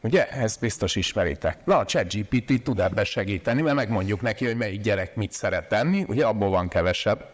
[0.04, 0.30] Ugye?
[0.30, 1.66] Ezt biztos ismeritek.
[1.66, 6.06] Na, a ChatGPT tud ebbe segíteni, mert megmondjuk neki, hogy melyik gyerek mit szeret enni,
[6.08, 7.26] ugye abból van kevesebb.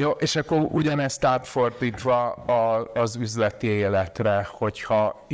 [0.00, 5.26] Jó, és akkor ugyanezt átfordítva a, az üzleti életre, hogyha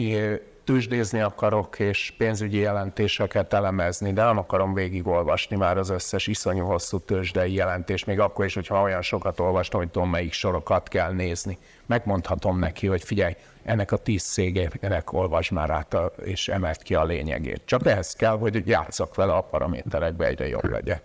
[0.64, 6.98] tőzsdézni akarok és pénzügyi jelentéseket elemezni, de nem akarom végigolvasni már az összes iszonyú hosszú
[6.98, 11.59] tőzsdei jelentést, még akkor is, hogyha olyan sokat olvastam, hogy tudom, melyik sorokat kell nézni.
[11.87, 16.94] Megmondhatom neki, hogy figyelj, ennek a tíz szégének olvasd már át, a, és emelt ki
[16.94, 17.62] a lényegét.
[17.64, 21.00] Csak ehhez kell, hogy játszak vele a paraméterekbe egyre jobb legyen.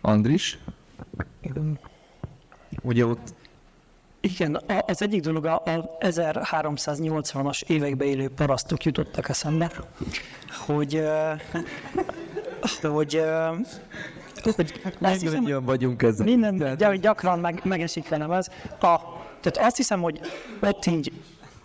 [0.00, 0.58] Andris?
[2.82, 3.34] Ugye ott
[4.24, 9.70] Igen, az egyik dolog a, a 1380-as évekbe élő parasztok jutottak eszembe,
[10.66, 11.02] hogy,
[12.92, 13.22] hogy,
[15.00, 16.24] hiszem, mindannyian vagyunk ezzel.
[16.24, 18.48] minden, gy- gyakran meg, megesik velem ez.
[18.80, 19.00] A,
[19.40, 20.20] tehát azt hiszem, hogy
[20.60, 21.12] ott így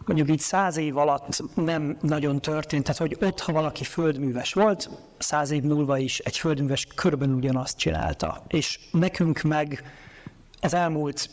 [0.05, 4.89] mondjuk így száz év alatt nem nagyon történt, tehát hogy ott, ha valaki földműves volt,
[5.17, 8.43] száz év múlva is egy földműves körben ugyanazt csinálta.
[8.47, 9.83] És nekünk meg
[10.61, 11.29] az elmúlt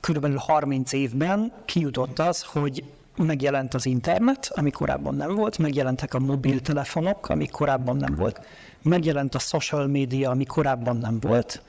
[0.00, 2.84] körülbelül 30 évben kijutott az, hogy
[3.16, 8.40] megjelent az internet, ami korábban nem volt, megjelentek a mobiltelefonok, ami korábban nem volt,
[8.82, 11.62] megjelent a social media, ami korábban nem volt,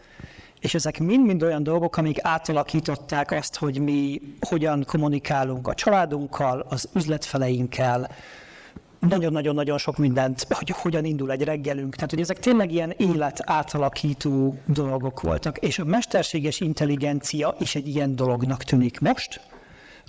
[0.60, 6.89] és ezek mind-mind olyan dolgok, amik átalakították azt, hogy mi hogyan kommunikálunk a családunkkal, az
[6.93, 8.12] üzletfeleinkkel,
[8.99, 11.95] nagyon-nagyon-nagyon sok mindent, hogy hogyan indul egy reggelünk.
[11.95, 15.57] Tehát, hogy ezek tényleg ilyen élet átalakító dolgok voltak.
[15.57, 19.41] És a mesterséges intelligencia is egy ilyen dolognak tűnik most,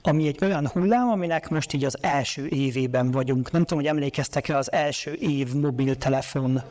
[0.02, 3.50] ami egy olyan hullám, aminek most így az első évében vagyunk.
[3.50, 6.62] Nem tudom, hogy emlékeztek-e az első év mobiltelefon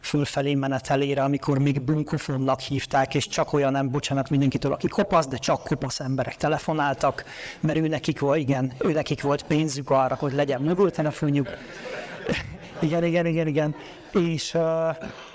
[0.00, 5.36] fölfelé menetelére, amikor még bunkofonnak hívták, és csak olyan, nem bocsánat mindenkitől, aki kopasz, de
[5.36, 7.24] csak kopasz emberek telefonáltak,
[7.60, 11.48] mert ő nekik volt, igen, ő nekik volt pénzük arra, hogy legyen mobiltelefonjuk.
[12.80, 13.74] Igen, igen, igen, igen.
[14.12, 14.56] És,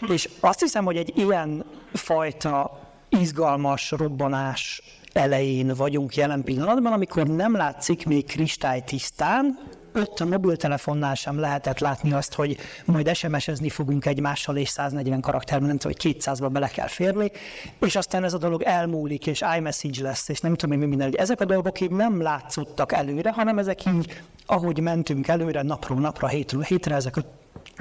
[0.07, 4.81] és azt hiszem, hogy egy ilyen fajta izgalmas robbanás
[5.13, 9.59] elején vagyunk jelen pillanatban, amikor nem látszik még kristálytisztán,
[9.95, 15.67] ott a mobiltelefonnál sem lehetett látni azt, hogy majd SMS-ezni fogunk egymással, és 140 karakterben,
[15.67, 17.31] nem tudom, hogy 200-ba bele kell férni,
[17.79, 21.07] és aztán ez a dolog elmúlik, és iMessage lesz, és nem tudom, hogy mi minden.
[21.07, 25.99] hogy Ezek a dolgok így nem látszottak előre, hanem ezek így, ahogy mentünk előre, napról
[25.99, 27.21] napra, hétről hétre, ezek a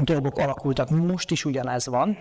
[0.03, 0.91] dolgok alakultak.
[0.91, 2.17] Most is ugyanez van,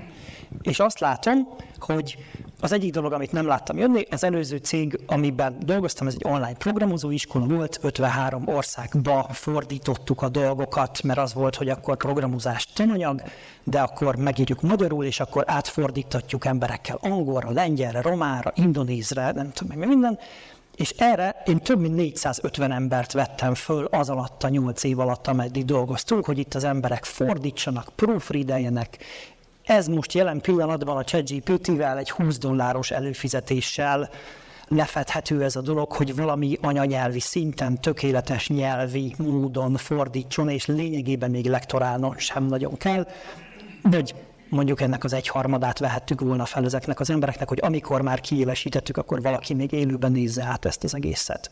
[0.61, 1.47] és azt látom,
[1.79, 2.17] hogy
[2.61, 6.53] az egyik dolog, amit nem láttam jönni, az előző cég, amiben dolgoztam, ez egy online
[6.53, 13.21] programozó iskola volt, 53 országba fordítottuk a dolgokat, mert az volt, hogy akkor programozás tananyag,
[13.63, 19.87] de akkor megírjuk magyarul, és akkor átfordítatjuk emberekkel angolra, lengyelre, románra, indonézre, nem tudom meg
[19.87, 20.19] minden,
[20.75, 25.27] és erre én több mint 450 embert vettem föl az alatt a 8 év alatt,
[25.27, 28.97] ameddig dolgoztunk, hogy itt az emberek fordítsanak, proofreadeljenek.
[29.63, 34.09] Ez most jelen pillanatban a ChatGPT-vel egy 20 dolláros előfizetéssel
[34.67, 41.45] lefedhető ez a dolog, hogy valami anyanyelvi szinten, tökéletes nyelvi módon fordítson, és lényegében még
[41.45, 43.07] lektorálnom sem nagyon kell.
[43.89, 44.15] De hogy
[44.51, 49.21] mondjuk ennek az egyharmadát vehettük volna fel ezeknek az embereknek, hogy amikor már kiélesítettük, akkor
[49.21, 51.51] valaki még élőben nézze át ezt az egészet.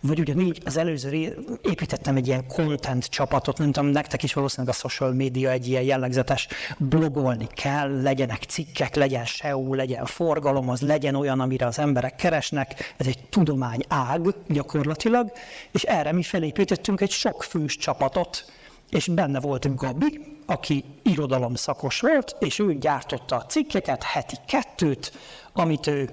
[0.00, 4.74] Vagy ugyanígy az előző ré- építettem egy ilyen content csapatot, nem tudom, nektek is valószínűleg
[4.74, 10.80] a social media egy ilyen jellegzetes blogolni kell, legyenek cikkek, legyen SEO, legyen forgalom, az
[10.80, 15.32] legyen olyan, amire az emberek keresnek, ez egy tudomány ág gyakorlatilag,
[15.70, 18.44] és erre mi felépítettünk egy sok fős csapatot,
[18.90, 25.12] és benne volt Gabi, aki irodalom szakos volt, és ő gyártotta a cikkeket, heti kettőt,
[25.52, 26.10] amit ő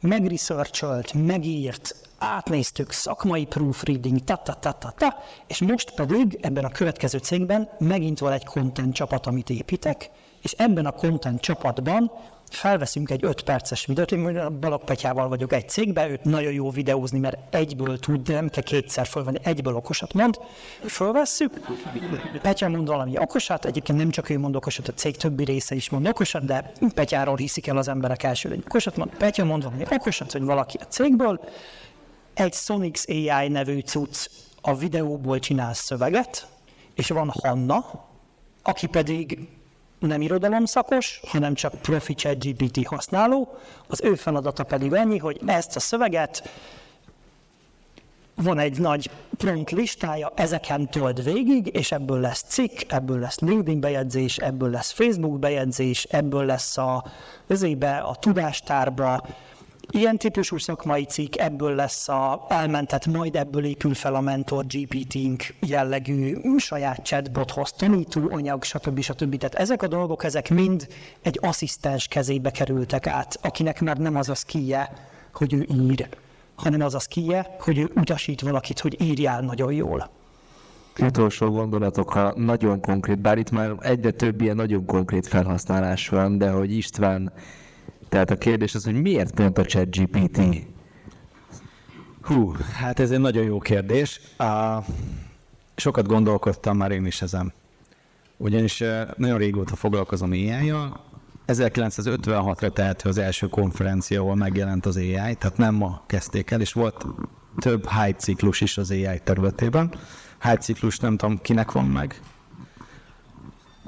[0.00, 6.68] megresearcholt, megírt, átnéztük, szakmai proofreading, ta, ta, ta, ta, ta, és most pedig ebben a
[6.68, 10.10] következő cégben megint van egy content csapat, amit építek,
[10.42, 12.10] és ebben a content csapatban
[12.50, 16.70] felveszünk egy 5 perces videót, én mondjuk Balog Petyával vagyok egy cégben, őt nagyon jó
[16.70, 20.38] videózni, mert egyből tud, nem kell kétszer fölvenni, egyből okosat mond.
[20.86, 21.60] Fölvesszük,
[22.42, 25.90] Petya mond valami okosat, egyébként nem csak ő mond okosat, a cég többi része is
[25.90, 29.84] mond okosat, de Petyáról hiszik el az emberek első, hogy okosat mond, Petya mond valami
[29.90, 31.40] okosat, hogy valaki a cégből,
[32.34, 34.28] egy Sonix AI nevű cucc
[34.60, 36.48] a videóból csinál szöveget,
[36.94, 38.04] és van Hanna,
[38.62, 39.48] aki pedig
[39.98, 43.56] nem irodalomszakos, hanem csak profi ChatGPT használó,
[43.86, 46.48] az ő feladata pedig ennyi, hogy ezt a szöveget
[48.42, 53.80] van egy nagy prompt listája, ezeken tölt végig, és ebből lesz cikk, ebből lesz LinkedIn
[53.80, 57.04] bejegyzés, ebből lesz Facebook bejegyzés, ebből lesz a,
[57.46, 59.26] özébe, a tudástárba,
[59.90, 65.54] Ilyen típusú szakmai cikk, ebből lesz a elmentett, majd ebből épül fel a mentor GPT-nk
[65.60, 69.00] jellegű saját chatbothoz, tanító anyag, stb.
[69.00, 69.36] stb.
[69.36, 70.86] Tehát ezek a dolgok, ezek mind
[71.22, 74.92] egy asszisztens kezébe kerültek át, akinek már nem az a skije,
[75.32, 76.08] hogy ő ír,
[76.54, 80.10] hanem az a skije, hogy ő utasít valakit, hogy írjál nagyon jól.
[81.00, 86.38] Utolsó gondolatok, ha nagyon konkrét, bár itt már egyre több ilyen nagyon konkrét felhasználás van,
[86.38, 87.32] de hogy István,
[88.08, 90.40] tehát a kérdés az, hogy miért pont a ChatGPT?
[92.22, 94.20] Hú, hát ez egy nagyon jó kérdés.
[95.76, 97.52] Sokat gondolkodtam már én is ezen.
[98.36, 98.82] Ugyanis
[99.16, 101.04] nagyon régóta foglalkozom AI-jal.
[101.46, 106.72] 1956-ra tehető az első konferencia, ahol megjelent az AI, tehát nem ma kezdték el, és
[106.72, 107.06] volt
[107.58, 109.94] több hype ciklus is az AI területében.
[110.42, 112.20] Hype ciklus nem tudom, kinek van meg,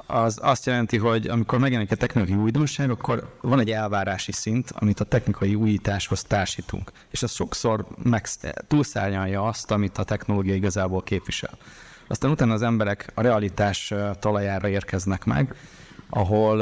[0.09, 4.99] az azt jelenti, hogy amikor megjelenik a technikai újdonság, akkor van egy elvárási szint, amit
[4.99, 6.91] a technikai újításhoz társítunk.
[7.09, 8.27] És az sokszor meg,
[8.67, 11.57] túlszárnyalja azt, amit a technológia igazából képvisel.
[12.07, 15.55] Aztán utána az emberek a realitás talajára érkeznek meg,
[16.09, 16.61] ahol,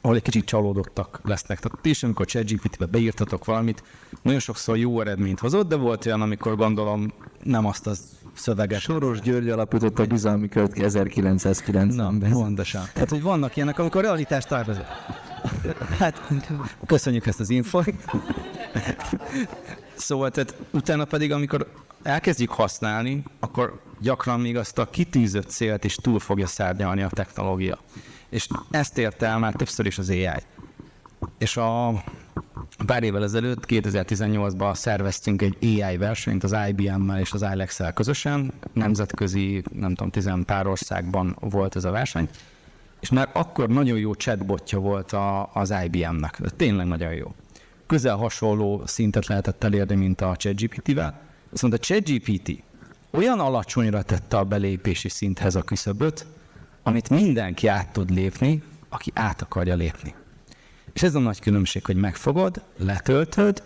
[0.00, 1.60] ahol egy kicsit csalódottak lesznek.
[1.60, 3.82] Tehát ti is, amikor ChatGPT-be beírtatok valamit,
[4.22, 8.00] nagyon sokszor jó eredményt hozott, de volt olyan, amikor gondolom nem azt az
[8.34, 8.80] szöveget.
[8.80, 12.30] Soros György alapított a bizalmi költ 1990-ben.
[12.30, 12.82] Pontosan.
[12.92, 14.88] Tehát, hogy vannak ilyenek, amikor realitást tervezett.
[15.98, 16.28] Hát,
[16.86, 17.92] köszönjük ezt az infót.
[19.94, 25.94] Szóval, tehát utána pedig, amikor elkezdjük használni, akkor gyakran még azt a kitűzött célt is
[25.94, 27.78] túl fogja szárnyalni a technológia.
[28.28, 30.42] És ezt érte el már többször is az AI.
[31.38, 32.02] És a
[32.86, 38.52] pár évvel ezelőtt, 2018-ban szerveztünk egy AI versenyt az IBM-mel és az ilex közösen.
[38.72, 42.28] Nemzetközi, nem tudom, tizen pár országban volt ez a verseny.
[43.00, 46.40] És már akkor nagyon jó chatbotja volt a, az IBM-nek.
[46.56, 47.34] Tényleg nagyon jó.
[47.86, 51.20] Közel hasonló szintet lehetett elérni, mint a ChatGPT-vel.
[51.50, 52.62] Viszont a ChatGPT
[53.10, 56.26] olyan alacsonyra tette a belépési szinthez a küszöböt,
[56.82, 60.14] amit mindenki át tud lépni, aki át akarja lépni.
[60.92, 63.62] És ez a nagy különbség, hogy megfogod, letöltöd,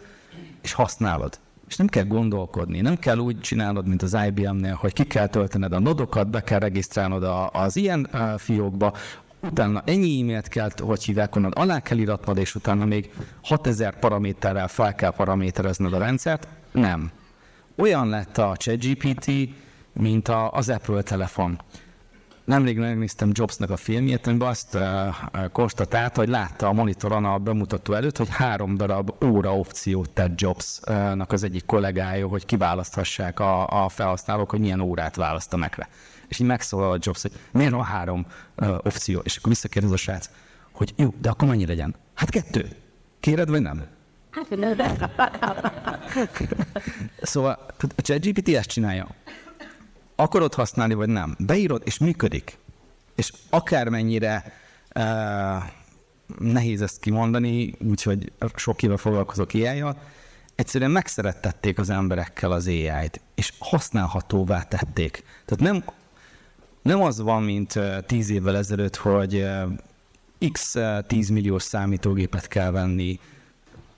[0.62, 1.38] és használod.
[1.68, 5.72] És nem kell gondolkodni, nem kell úgy csinálnod, mint az IBM-nél, hogy ki kell töltened
[5.72, 8.92] a nodokat, be kell regisztrálnod a, az ilyen fiókba,
[9.40, 13.10] utána ennyi e-mailt kell, hogy hívják onnan, alá kell iratnod, és utána még
[13.42, 16.48] 6000 paraméterrel fel kell paraméterezned a rendszert.
[16.72, 17.10] Nem.
[17.76, 19.30] Olyan lett a ChatGPT,
[19.92, 21.60] mint a, az Apple telefon
[22.44, 24.82] nemrég megnéztem Jobsnak a filmjét, amiben azt uh,
[25.52, 31.32] konstatálta, hogy látta a monitoron a bemutató előtt, hogy három darab óra opciót tett Jobsnak
[31.32, 35.88] az egyik kollégája, hogy kiválaszthassák a, a felhasználók, hogy milyen órát választanak le.
[36.28, 38.26] És így megszólal a Jobs, hogy miért van három
[38.56, 40.30] uh, opció, és akkor visszakérdez a srác,
[40.72, 41.94] hogy jó, de akkor mennyi legyen?
[42.14, 42.68] Hát kettő.
[43.20, 43.84] Kéred, vagy nem?
[47.22, 49.06] szóval a ChatGPT ezt csinálja
[50.16, 51.36] akarod használni, vagy nem.
[51.38, 52.58] Beírod, és működik.
[53.14, 54.52] És akármennyire
[54.94, 55.02] uh,
[56.38, 59.82] nehéz ezt kimondani, úgyhogy sok éve foglalkozok ai
[60.54, 65.24] egyszerűen megszerettették az emberekkel az AI-t, és használhatóvá tették.
[65.44, 65.84] Tehát nem,
[66.82, 69.46] nem az van, mint tíz évvel ezelőtt, hogy
[70.52, 73.20] x 10 milliós számítógépet kell venni,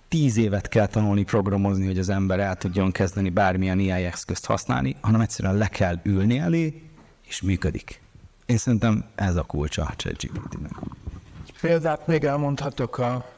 [0.08, 4.96] tíz évet kell tanulni programozni, hogy az ember el tudjon kezdeni bármilyen AI eszközt használni,
[5.00, 6.82] hanem egyszerűen le kell ülni elé,
[7.26, 8.00] és működik.
[8.46, 10.72] Én szerintem ez a kulcsa a ChatGPT-nek.
[11.60, 13.34] Példát még elmondhatok a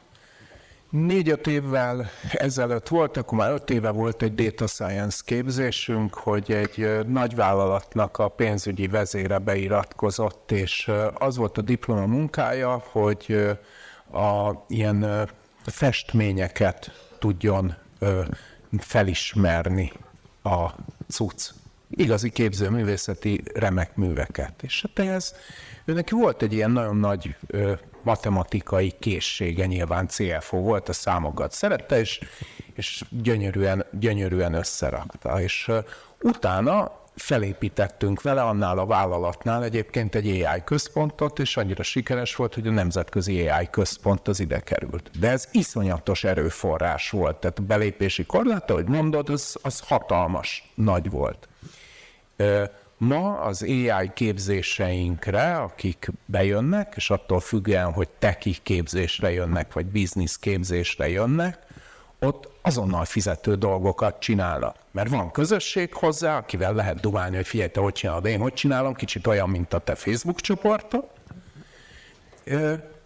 [0.91, 7.07] Négy-öt évvel ezelőtt volt, akkor már öt éve volt egy data science képzésünk, hogy egy
[7.07, 13.57] nagy vállalatnak a pénzügyi vezére beiratkozott, és az volt a diploma munkája, hogy
[14.13, 15.29] a ilyen
[15.71, 18.25] festményeket tudjon ö,
[18.79, 19.93] felismerni
[20.43, 20.69] a
[21.09, 21.51] cucc.
[21.91, 24.63] Igazi képzőművészeti remek műveket.
[24.63, 25.35] És hát ehhez
[25.85, 31.99] őnek volt egy ilyen nagyon nagy ö, matematikai készsége, nyilván CFO volt, a számokat szerette,
[31.99, 32.21] és,
[32.75, 35.41] és gyönyörűen, gyönyörűen összerakta.
[35.41, 35.79] És ö,
[36.23, 42.67] utána felépítettünk vele annál a vállalatnál egyébként egy AI központot, és annyira sikeres volt, hogy
[42.67, 45.11] a nemzetközi AI központ az ide került.
[45.19, 51.11] De ez iszonyatos erőforrás volt, tehát a belépési korlát, ahogy mondod, az, az hatalmas, nagy
[51.11, 51.49] volt.
[52.97, 60.37] Ma az AI képzéseinkre, akik bejönnek, és attól függően, hogy teki képzésre jönnek, vagy biznisz
[60.37, 61.67] képzésre jönnek,
[62.21, 64.77] ott azonnal fizető dolgokat csinálnak.
[64.91, 68.95] Mert van közösség hozzá, akivel lehet dumálni, hogy figyelj, te hogy csinálod, én hogy csinálom,
[68.95, 71.05] kicsit olyan, mint a te Facebook csoportod.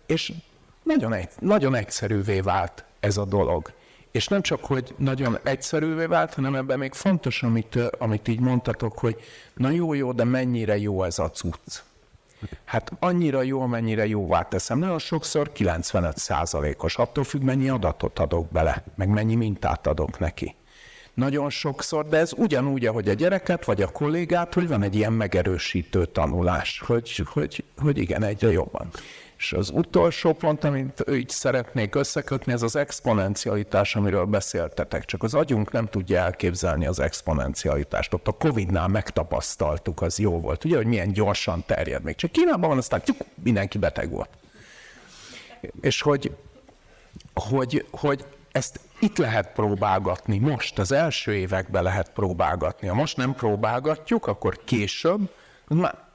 [0.07, 0.33] És
[0.83, 3.73] nagyon, egy, nagyon egyszerűvé vált ez a dolog.
[4.11, 8.99] és nem csak, hogy nagyon egyszerűvé vált, hanem ebben még fontos, amit, amit így mondtatok,
[8.99, 9.17] hogy
[9.55, 11.83] na jó, jó, de mennyire jó ez a cucc.
[12.65, 14.79] Hát annyira jó, amennyire jóvá teszem.
[14.79, 20.57] Nagyon sokszor 95%-os, attól függ, mennyi adatot adok bele, meg mennyi mintát adok neki.
[21.15, 25.13] Nagyon sokszor, de ez ugyanúgy, ahogy a gyereket, vagy a kollégát, hogy van egy ilyen
[25.13, 28.89] megerősítő tanulás, hogy, hogy, hogy igen, egyre jobban.
[29.43, 35.05] És az utolsó pont, amit így szeretnék összekötni, ez az exponencialitás, amiről beszéltetek.
[35.05, 38.15] Csak az agyunk nem tudja elképzelni az exponencialitást.
[38.15, 40.65] Ott a Covid-nál megtapasztaltuk, az jó volt.
[40.65, 42.15] Ugye, hogy milyen gyorsan terjed még.
[42.15, 44.31] Csak Kínában van, aztán tyuk, mindenki beteg volt.
[45.81, 46.37] És hogy,
[47.35, 52.89] hogy, hogy ezt itt lehet próbálgatni, most, az első években lehet próbálgatni.
[52.89, 55.31] Ha most nem próbálgatjuk, akkor később,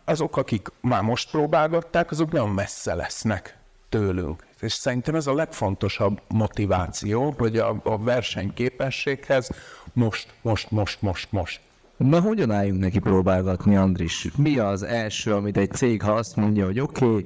[0.06, 3.58] azok, akik már most próbálgatták, azok nagyon messze lesznek
[3.90, 4.46] tőlünk.
[4.62, 9.50] És szerintem ez a legfontosabb motiváció, hogy a, a versenyképességhez
[9.94, 11.60] most, most, most, most, most.
[11.98, 14.28] Na, hogyan álljunk neki próbálgatni, Andris?
[14.36, 17.26] Mi az első, amit egy cég, ha azt mondja, hogy oké, okay,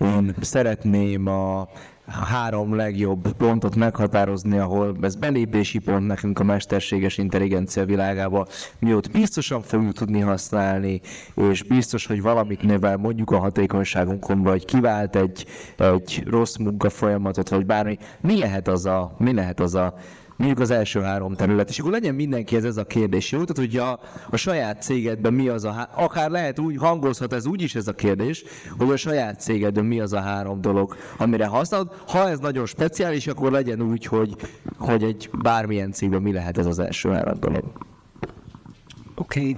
[0.00, 1.68] én szeretném a
[2.06, 8.46] három legjobb pontot meghatározni, ahol ez belépési pont nekünk a mesterséges intelligencia világába,
[8.78, 11.00] mi ott biztosan fogjuk tudni használni,
[11.50, 15.46] és biztos, hogy valamit növel mondjuk a hatékonyságunkon, vagy kivált egy,
[15.76, 17.98] egy rossz munkafolyamatot, vagy bármi.
[18.20, 19.94] Mi lehet az a, mi lehet az a
[20.36, 23.44] mondjuk az első három terület, és akkor legyen mindenkihez ez a kérdés, jó?
[23.44, 27.46] Tehát, hogy a, a saját cégedben mi az a, há- akár lehet úgy, hangozhat ez
[27.46, 28.44] úgy is ez a kérdés,
[28.78, 31.92] hogy a saját cégedben mi az a három dolog, amire használod.
[32.08, 34.36] Ha ez nagyon speciális, akkor legyen úgy, hogy,
[34.78, 37.64] hogy egy bármilyen cégben mi lehet ez az első három dolog.
[39.14, 39.56] Oké.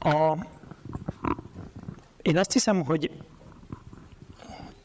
[0.00, 0.12] Okay.
[0.12, 0.46] A...
[2.22, 3.10] Én azt hiszem, hogy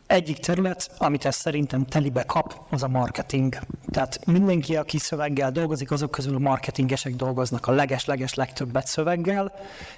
[0.08, 3.56] egyik terület, amit ez szerintem telibe kap, az a marketing.
[3.94, 9.54] Tehát mindenki, aki szöveggel dolgozik, azok közül marketingesek dolgoznak a leges-leges legtöbbet szöveggel,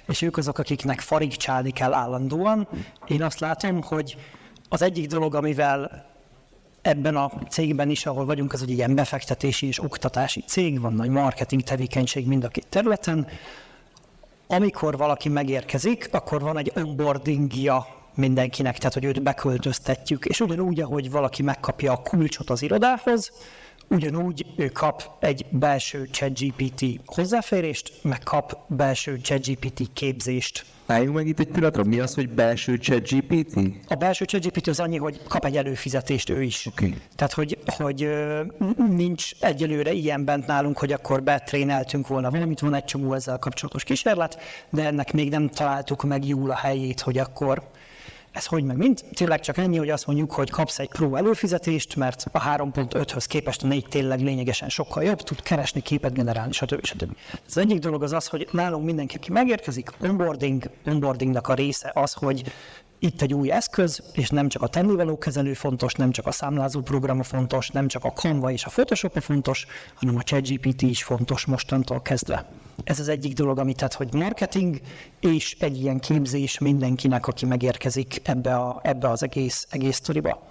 [0.06, 2.68] és ők azok, akiknek farigcsálni kell állandóan.
[3.06, 4.16] Én azt látom, hogy
[4.68, 6.06] az egyik dolog, amivel
[6.82, 11.10] ebben a cégben is, ahol vagyunk, az egy ilyen befektetési és oktatási cég, van nagy
[11.10, 13.26] marketing tevékenység mind a két területen.
[14.46, 21.10] Amikor valaki megérkezik, akkor van egy onboardingja mindenkinek, tehát hogy őt beköltöztetjük, és ugyanúgy, ahogy
[21.10, 23.32] valaki megkapja a kulcsot az irodához,
[23.88, 30.64] ugyanúgy ő kap egy belső ChatGPT hozzáférést, meg kap belső ChatGPT képzést.
[30.86, 33.58] Álljunk meg itt egy pillanatra, mi az, hogy belső chat GPT?
[33.88, 36.66] A belső ChatGPT az annyi, hogy kap egy előfizetést ő is.
[36.66, 36.94] Oké.
[37.16, 38.08] Tehát, hogy, hogy
[38.88, 43.84] nincs egyelőre ilyen bent nálunk, hogy akkor betréneltünk volna valamit, van egy csomó ezzel kapcsolatos
[43.84, 47.70] kísérlet, de ennek még nem találtuk meg jól a helyét, hogy akkor
[48.36, 49.04] ez hogy meg mind?
[49.12, 53.62] Tényleg csak ennyi, hogy azt mondjuk, hogy kapsz egy pro előfizetést, mert a 3.5-höz képest
[53.62, 56.84] a 4 tényleg lényegesen sokkal jobb, tud keresni, képet generálni, stb.
[56.84, 57.16] stb.
[57.46, 62.12] Az egyik dolog az az, hogy nálunk mindenki, aki megérkezik, onboarding, onboardingnak a része az,
[62.12, 62.42] hogy
[62.98, 66.80] itt egy új eszköz, és nem csak a tennivaló kezelő fontos, nem csak a számlázó
[66.80, 71.44] program fontos, nem csak a Canva és a Photoshop fontos, hanem a ChatGPT is fontos
[71.44, 72.48] mostantól kezdve.
[72.84, 74.80] Ez az egyik dolog, amit tehát, hogy marketing
[75.20, 80.48] és egy ilyen képzés mindenkinek, aki megérkezik ebbe, a, ebbe az egész, egész sztoriba.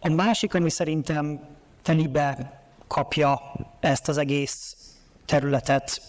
[0.00, 1.40] A másik, ami szerintem
[1.82, 3.40] telibe kapja
[3.80, 4.76] ezt az egész
[5.26, 6.02] területet,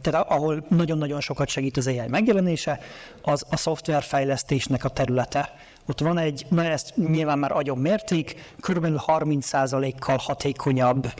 [0.00, 2.80] tehát ahol nagyon-nagyon sokat segít az AI megjelenése,
[3.22, 5.54] az a szoftverfejlesztésnek a területe.
[5.86, 8.86] Ott van egy, na ezt nyilván már agyon mérték, kb.
[9.06, 11.12] 30%-kal hatékonyabb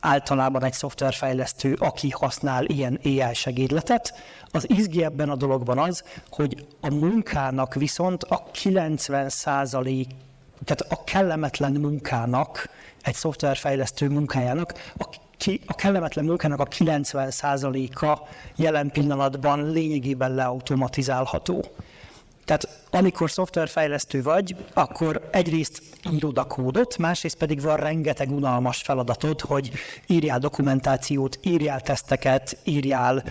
[0.00, 4.14] általában egy szoftverfejlesztő, aki használ ilyen AI segédletet.
[4.50, 9.30] Az izgi ebben a dologban az, hogy a munkának viszont a 90
[10.64, 12.68] tehát a kellemetlen munkának,
[13.02, 15.06] egy szoftverfejlesztő munkájának a
[15.38, 21.64] ki, a kellemetlen munkának a 90%-a jelen pillanatban lényegében leautomatizálható.
[22.44, 25.82] Tehát amikor szoftverfejlesztő vagy, akkor egyrészt
[26.12, 29.70] írod a kódot, másrészt pedig van rengeteg unalmas feladatod, hogy
[30.06, 33.24] írjál dokumentációt, írjál teszteket, írjál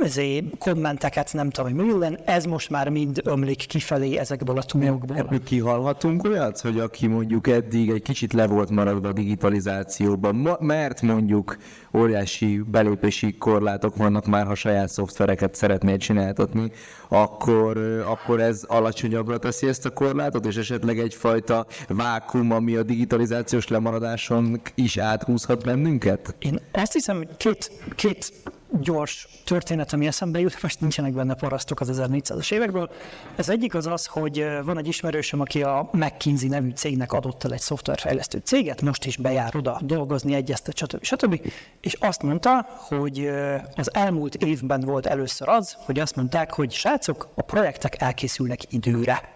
[0.00, 5.16] ezért kommenteket, nem tudom, hogy minden, ez most már mind ömlik kifelé ezekből a túlokból.
[5.16, 11.02] Ebből kihallhatunk olyat, hogy aki mondjuk eddig egy kicsit le volt maradva a digitalizációban, mert
[11.02, 11.56] mondjuk
[11.96, 16.70] óriási belépési korlátok vannak már, ha saját szoftvereket szeretnél csináltatni,
[17.08, 17.76] akkor,
[18.06, 24.60] akkor ez alacsonyabbra teszi ezt a korlátot, és esetleg egyfajta vákum, ami a digitalizációs lemaradáson
[24.74, 26.34] is áthúzhat bennünket?
[26.38, 28.32] Én azt hiszem, hogy két, két
[28.80, 32.90] gyors történet, ami eszembe jut, most nincsenek benne parasztok az 1400-as évekből.
[33.36, 37.52] Ez egyik az az, hogy van egy ismerősöm, aki a McKinsey nevű cégnek adott el
[37.52, 41.04] egy szoftverfejlesztő céget, most is bejár oda dolgozni, egyeztet, stb.
[41.04, 41.40] stb.
[41.86, 43.30] És azt mondta, hogy
[43.76, 49.34] az elmúlt évben volt először az, hogy azt mondták, hogy srácok, a projektek elkészülnek időre.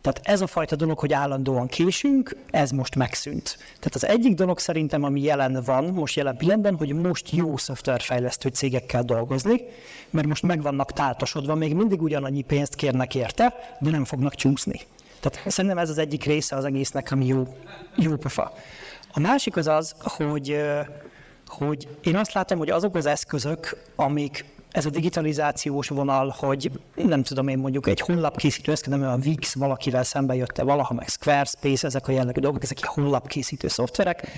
[0.00, 3.56] Tehát ez a fajta dolog, hogy állandóan késünk, ez most megszűnt.
[3.56, 8.48] Tehát az egyik dolog szerintem, ami jelen van, most jelen pillanatban, hogy most jó szoftverfejlesztő
[8.48, 9.60] cégekkel dolgozni,
[10.10, 14.80] mert most meg vannak táltosodva, még mindig ugyanannyi pénzt kérnek érte, de nem fognak csúszni.
[15.20, 17.56] Tehát szerintem ez az egyik része az egésznek, ami jó,
[17.96, 18.52] jó pofa.
[19.12, 20.56] A másik az az, hogy,
[21.58, 24.44] hogy én azt látom, hogy azok az eszközök, amik
[24.74, 29.54] ez a digitalizációs vonal, hogy nem tudom én mondjuk egy honlapkészítő eszköz, nem a Wix
[29.54, 34.28] valakivel szembe jött valaha, meg Squarespace, ezek a jellegű dolgok, ezek a honlapkészítő szoftverek.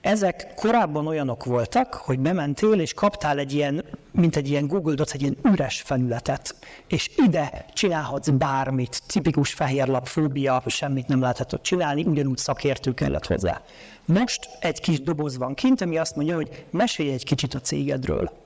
[0.00, 5.12] Ezek korábban olyanok voltak, hogy bementél és kaptál egy ilyen, mint egy ilyen Google Docs,
[5.12, 6.54] egy ilyen üres felületet,
[6.86, 13.62] és ide csinálhatsz bármit, tipikus fehérlap, fóbia, semmit nem ott csinálni, ugyanúgy szakértő kellett hozzá.
[14.04, 18.42] Most egy kis doboz van kint, ami azt mondja, hogy mesélj egy kicsit a cégedről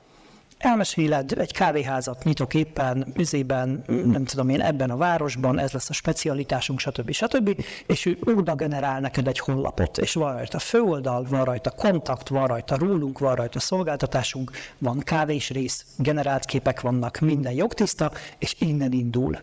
[0.58, 5.92] elmeséled, egy kávéházat nyitok éppen, üzében, nem tudom én, ebben a városban, ez lesz a
[5.92, 7.10] specialitásunk, stb.
[7.10, 7.64] stb.
[7.86, 12.46] És ő oda generál neked egy honlapot, és van rajta főoldal, van rajta kontakt, van
[12.46, 18.92] rajta rólunk, van rajta szolgáltatásunk, van kávés rész, generált képek vannak, minden jogtiszta, és innen
[18.92, 19.38] indul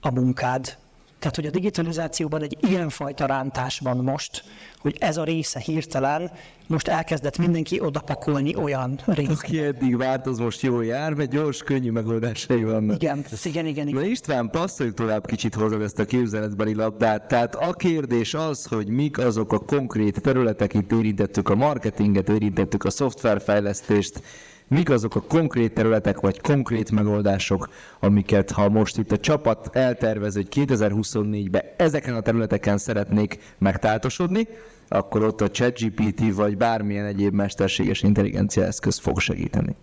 [0.00, 0.76] a munkád.
[1.18, 4.44] Tehát, hogy a digitalizációban egy ilyenfajta rántás van most,
[4.78, 6.30] hogy ez a része hirtelen,
[6.66, 9.30] most elkezdett mindenki odapakolni olyan részt.
[9.30, 13.02] Aki eddig várt, az most jól jár, mert gyors, könnyű megoldásai vannak.
[13.02, 14.00] Igen, igen, igen, igen.
[14.00, 17.28] Na István, passzoljuk tovább kicsit hozzá ezt a képzeletbeli labdát.
[17.28, 22.84] Tehát a kérdés az, hogy mik azok a konkrét területek, itt érintettük a marketinget, érintettük
[22.84, 24.22] a szoftverfejlesztést,
[24.68, 27.68] mik azok a konkrét területek, vagy konkrét megoldások,
[28.00, 34.48] amiket ha most itt a csapat eltervez, hogy 2024-ben ezeken a területeken szeretnék megtáltosodni,
[34.88, 39.76] akkor ott a ChatGPT vagy bármilyen egyéb mesterséges intelligencia eszköz fog segíteni.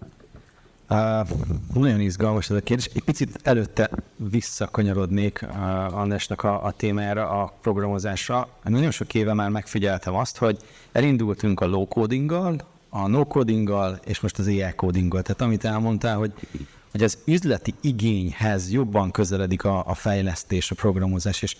[0.89, 1.27] Uh,
[1.73, 2.89] nagyon izgalmas ez a kérdés.
[2.93, 8.47] Egy picit előtte visszakanyarodnék uh, Andrásnak a, a témára, a programozásra.
[8.63, 10.57] Nagyon sok éve már megfigyeltem azt, hogy
[10.91, 15.21] elindultunk a low codinggal, a no codinggal, és most az AI codinggal.
[15.21, 16.33] Tehát amit elmondtál, hogy,
[16.91, 21.57] hogy az üzleti igényhez jobban közeledik a, a fejlesztés, a programozás, és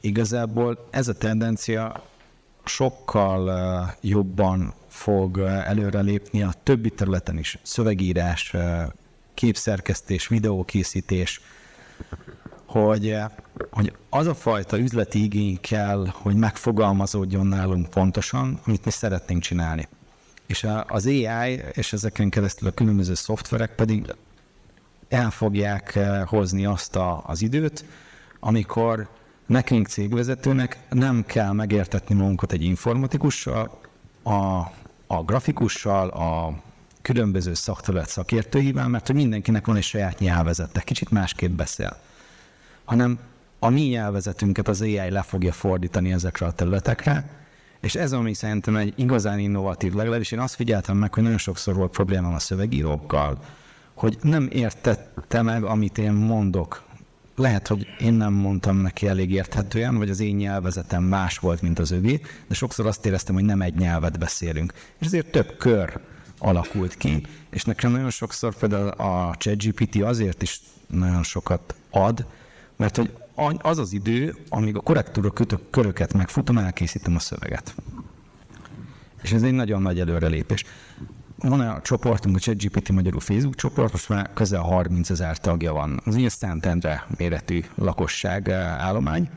[0.00, 2.02] igazából ez a tendencia
[2.64, 7.58] sokkal jobban fog előrelépni a többi területen is.
[7.62, 8.82] Szövegírás, uh,
[9.34, 11.40] képszerkesztés, videókészítés,
[12.66, 13.16] hogy,
[13.70, 19.88] hogy az a fajta üzleti igény kell, hogy megfogalmazódjon nálunk pontosan, amit mi szeretnénk csinálni.
[20.52, 24.14] És az AI és ezeken keresztül a különböző szoftverek pedig
[25.08, 27.84] el fogják eh, hozni azt a, az időt,
[28.40, 29.08] amikor
[29.46, 33.80] nekünk cégvezetőnek nem kell megértetni magunkat egy informatikussal,
[34.22, 34.32] a,
[35.06, 36.62] a grafikussal, a
[37.02, 41.96] különböző szakterület szakértőivel, mert hogy mindenkinek van egy saját nyelvezete, kicsit másképp beszél,
[42.84, 43.18] hanem
[43.58, 47.41] a mi nyelvezetünket az AI le fogja fordítani ezekre a területekre,
[47.82, 51.74] és ez, ami szerintem egy igazán innovatív, legalábbis én azt figyeltem meg, hogy nagyon sokszor
[51.74, 53.38] volt problémám a szövegírókkal,
[53.94, 56.82] hogy nem értette meg, amit én mondok.
[57.36, 61.78] Lehet, hogy én nem mondtam neki elég érthetően, vagy az én nyelvezetem más volt, mint
[61.78, 64.72] az övé, de sokszor azt éreztem, hogy nem egy nyelvet beszélünk.
[64.98, 66.00] És ezért több kör
[66.38, 72.26] alakult ki, és nekem nagyon sokszor például a ChatGPT azért is nagyon sokat ad,
[72.76, 75.32] mert hogy az az idő, amíg a korrektúra
[75.70, 77.74] köröket megfutom, elkészítem a szöveget.
[79.22, 80.64] És ez egy nagyon nagy előrelépés.
[81.38, 86.00] Van a csoportunk, a ChatGPT magyarul Facebook csoport, most már közel 30 ezer tagja van.
[86.04, 89.30] Az ilyen Szentendre méretű lakosság eh, állomány.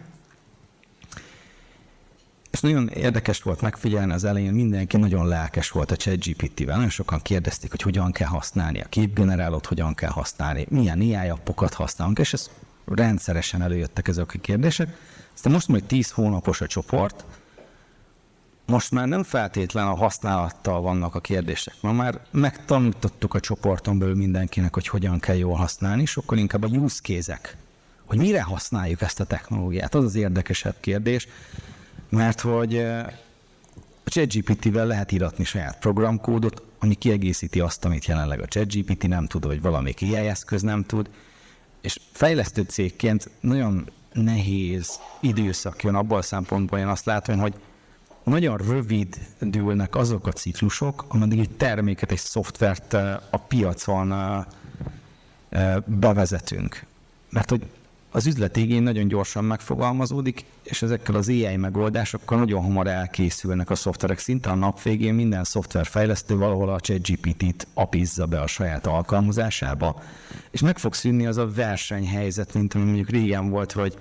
[2.51, 6.75] És nagyon érdekes volt megfigyelni az elején, mindenki nagyon lelkes volt a ChatGPT-vel.
[6.75, 11.73] Nagyon sokan kérdezték, hogy hogyan kell használni, a képgenerálót hogyan kell használni, milyen AI appokat
[11.73, 12.49] használunk, és ez
[12.85, 14.97] rendszeresen előjöttek ezek a kérdések.
[15.33, 17.23] Aztán most majd 10 hónapos a csoport,
[18.65, 21.73] most már nem feltétlen a használattal vannak a kérdések.
[21.81, 26.67] Ma már megtanítottuk a csoporton belül mindenkinek, hogy hogyan kell jól használni, sokkal inkább a
[26.67, 27.39] use case
[28.05, 29.95] hogy mire használjuk ezt a technológiát.
[29.95, 31.27] Az az érdekesebb kérdés,
[32.09, 33.05] mert hogy eh,
[34.03, 39.45] a ChatGPT-vel lehet íratni saját programkódot, ami kiegészíti azt, amit jelenleg a ChatGPT nem tud,
[39.45, 41.09] vagy valamelyik AI eszköz nem tud,
[41.85, 47.53] és fejlesztő cégként nagyon nehéz időszak jön abból a szempontból, én azt látom, hogy
[48.23, 54.45] nagyon rövidülnek azok a ciklusok, ameddig egy terméket, egy szoftvert eh, a piacon eh,
[55.49, 56.85] eh, bevezetünk.
[57.29, 57.65] Mert hogy
[58.15, 63.75] az üzleti igény nagyon gyorsan megfogalmazódik, és ezekkel az AI megoldásokkal nagyon hamar elkészülnek a
[63.75, 64.19] szoftverek.
[64.19, 70.01] Szinte a nap végén minden szoftverfejlesztő valahol a ChatGPT-t apizza be a saját alkalmazásába,
[70.51, 73.97] és meg fog szűnni az a versenyhelyzet, mint ami mondjuk régen volt, hogy,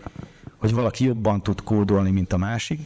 [0.57, 2.81] hogy valaki jobban tud kódolni, mint a másik.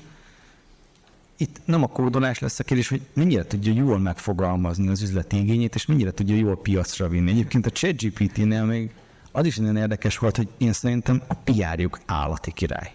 [1.36, 5.74] Itt nem a kódolás lesz a kérdés, hogy mennyire tudja jól megfogalmazni az üzleti igényét,
[5.74, 7.30] és mennyire tudja jól piacra vinni.
[7.30, 8.90] Egyébként a ChatGPT-nél még
[9.32, 12.94] az is nagyon érdekes volt, hogy én szerintem a PR-juk állati király.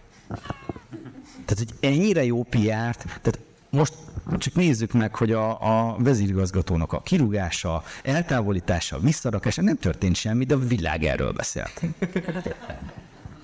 [1.45, 3.93] Tehát, hogy ennyire jó PR-t, tehát most
[4.37, 10.53] csak nézzük meg, hogy a, a vezérigazgatónak a kirúgása, eltávolítása, visszarakása, nem történt semmi, de
[10.53, 11.81] a világ erről beszélt.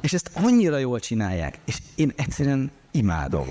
[0.02, 3.48] És ezt annyira jól csinálják, és én egyszerűen imádom.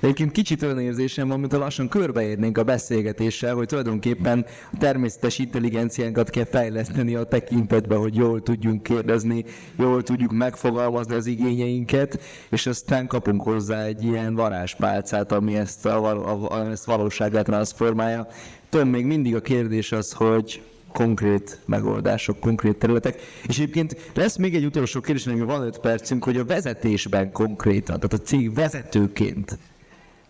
[0.00, 6.30] Egyébként kicsit olyan érzésem van, mintha lassan körbeérnénk a beszélgetéssel, hogy tulajdonképpen a természetes intelligenciánkat
[6.30, 9.44] kell fejleszteni a tekintetben, hogy jól tudjunk kérdezni,
[9.78, 12.20] jól tudjuk megfogalmazni az igényeinket,
[12.50, 18.26] és aztán kapunk hozzá egy ilyen varázspálcát, ami ezt, a, a, a, ezt valóságra transformálja.
[18.68, 20.62] Tön még mindig a kérdés az, hogy
[20.92, 23.20] konkrét megoldások, konkrét területek.
[23.46, 28.00] És egyébként lesz még egy utolsó kérdés, hogy van öt percünk, hogy a vezetésben konkrétan,
[28.00, 29.58] tehát a cég vezetőként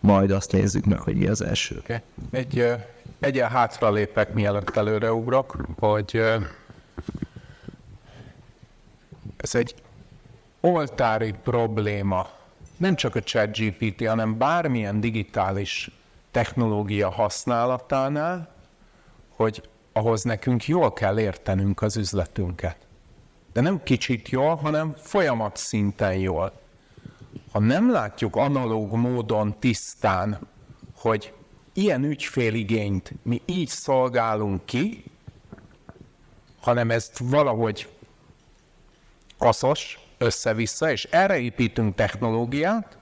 [0.03, 1.77] majd azt nézzük meg, hogy mi az első.
[1.77, 1.97] Okay.
[2.31, 2.75] Egy,
[3.19, 6.37] egyen hátra lépek, mielőtt előreugrok, hogy ö,
[9.37, 9.75] ez egy
[10.59, 12.29] oltári probléma.
[12.77, 15.91] Nem csak a ChatGPT, hanem bármilyen digitális
[16.31, 18.55] technológia használatánál,
[19.35, 22.77] hogy ahhoz nekünk jól kell értenünk az üzletünket.
[23.53, 26.61] De nem kicsit jól, hanem folyamat szinten jól.
[27.53, 30.39] Ha nem látjuk analóg módon tisztán,
[30.95, 31.33] hogy
[31.73, 35.03] ilyen ügyféligényt mi így szolgálunk ki,
[36.61, 37.89] hanem ezt valahogy
[39.37, 42.97] kaszos, össze-vissza, és erre építünk technológiát,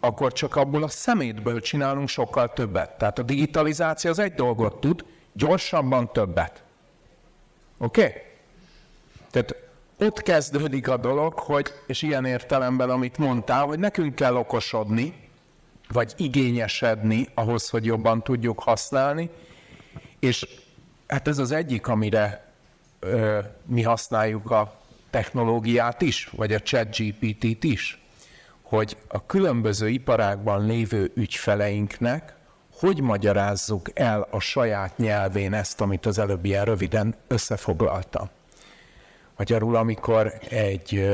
[0.00, 2.98] akkor csak abból a szemétből csinálunk sokkal többet.
[2.98, 6.62] Tehát a digitalizáció az egy dolgot tud, gyorsabban többet.
[7.78, 8.00] Oké?
[8.00, 8.22] Okay?
[9.30, 9.61] Tehát
[10.02, 15.28] ott kezdődik a dolog, hogy, és ilyen értelemben, amit mondtál, hogy nekünk kell okosodni,
[15.88, 19.30] vagy igényesedni ahhoz, hogy jobban tudjuk használni,
[20.18, 20.46] és
[21.06, 22.52] hát ez az egyik, amire
[23.00, 24.80] ö, mi használjuk a
[25.10, 28.02] technológiát is, vagy a chat GPT-t is,
[28.62, 32.34] hogy a különböző iparágban lévő ügyfeleinknek
[32.82, 38.30] hogy magyarázzuk el a saját nyelvén ezt, amit az előbb ilyen röviden összefoglaltam.
[39.36, 41.08] Magyarul, amikor egy,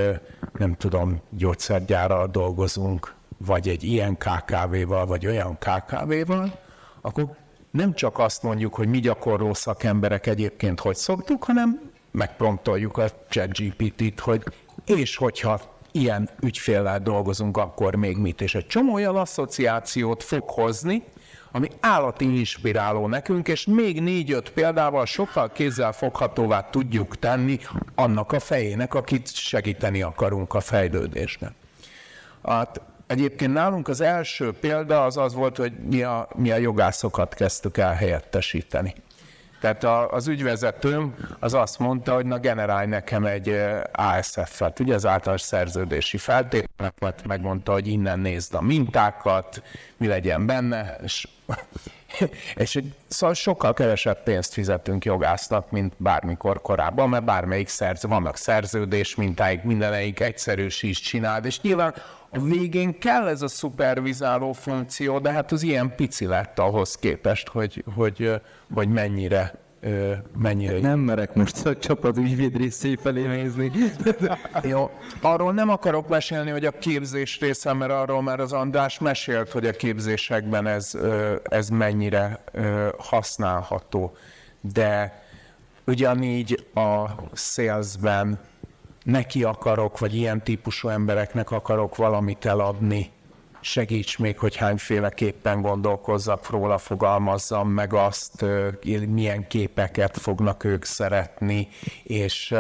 [0.59, 6.59] nem tudom, gyógyszergyárral dolgozunk, vagy egy ilyen KKV-val, vagy olyan KKV-val,
[7.01, 7.37] akkor
[7.71, 14.21] nem csak azt mondjuk, hogy mi gyakorló szakemberek egyébként hogy szoktuk, hanem megprontoljuk a ChatGPT-t,
[14.21, 14.43] hogy
[14.85, 15.61] és hogyha
[15.93, 18.41] ilyen ügyféllel dolgozunk, akkor még mit.
[18.41, 21.03] És egy csomó olyan asszociációt fog hozni,
[21.53, 27.59] ami állati inspiráló nekünk, és még négy-öt példával sokkal kézzel foghatóvá tudjuk tenni
[27.95, 31.53] annak a fejének, akit segíteni akarunk a fejlődésnek.
[32.45, 37.35] Hát egyébként nálunk az első példa az az volt, hogy mi a, mi a jogászokat
[37.35, 38.95] kezdtük el helyettesíteni.
[39.61, 43.61] Tehát a, az ügyvezetőm az azt mondta, hogy na generálj nekem egy
[43.93, 49.63] ASF-et, ugye az általános szerződési feltételeket, megmondta, hogy innen nézd a mintákat,
[49.97, 51.29] mi legyen benne, és,
[52.55, 58.37] és egy, szóval sokkal kevesebb pénzt fizetünk jogásznak, mint bármikor korábban, mert bármelyik szerz, vannak
[58.37, 61.95] szerződés mintáig, mindeneik egyszerűsít csinál, és nyilván
[62.31, 67.49] a végén kell ez a szupervizáló funkció, de hát az ilyen pici lett ahhoz képest,
[67.49, 68.41] hogy, hogy,
[68.75, 69.55] hogy mennyire
[70.39, 70.81] mennyire...
[70.81, 73.73] Nem merek most a csapat ügyvéd részé felé nézni.
[74.63, 79.51] Jó, arról nem akarok mesélni, hogy a képzés része, mert arról már az András mesélt,
[79.51, 80.99] hogy a képzésekben ez,
[81.43, 82.41] ez mennyire
[82.99, 84.17] használható.
[84.61, 85.23] De
[85.87, 88.39] ugyanígy a salesben
[89.03, 93.11] neki akarok, vagy ilyen típusú embereknek akarok valamit eladni,
[93.61, 98.45] segíts még, hogy hányféleképpen gondolkozzak róla, fogalmazzam meg azt,
[99.09, 101.69] milyen képeket fognak ők szeretni,
[102.03, 102.55] és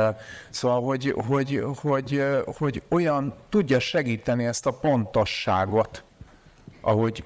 [0.51, 2.22] szóval, hogy, hogy, hogy,
[2.59, 6.03] hogy olyan tudja segíteni ezt a pontosságot,
[6.80, 7.24] ahogy,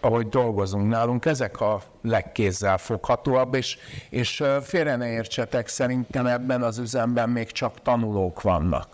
[0.00, 3.78] ahogy dolgozunk nálunk, ezek a legkézzel foghatóabb, és,
[4.10, 8.88] és félre ne értsetek, szerintem ebben az üzemben még csak tanulók vannak.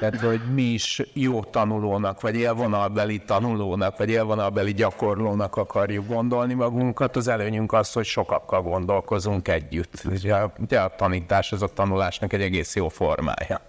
[0.00, 7.16] Tehát, hogy mi is jó tanulónak, vagy élvonalbeli tanulónak, vagy élvonalbeli gyakorlónak akarjuk gondolni magunkat,
[7.16, 10.02] az előnyünk az, hogy sokakkal gondolkozunk együtt.
[10.10, 13.60] Ugye a, tanítás az a tanulásnak egy egész jó formája.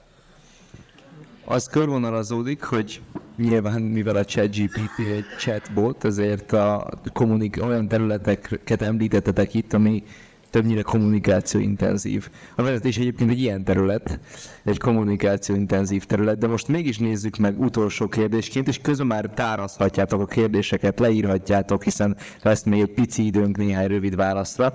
[1.46, 3.02] Az körvonalazódik, hogy
[3.38, 10.04] nyilván mivel a ChatGPT egy chatbot, ezért a kommunik- olyan területeket említettetek itt, ami
[10.52, 12.30] többnyire kommunikációintenzív.
[12.56, 14.20] A vezetés egyébként egy ilyen terület,
[14.64, 20.26] egy kommunikációintenzív terület, de most mégis nézzük meg utolsó kérdésként, és közben már tárazhatjátok a
[20.26, 24.74] kérdéseket, leírhatjátok, hiszen lesz még egy pici időnk néhány rövid válaszra,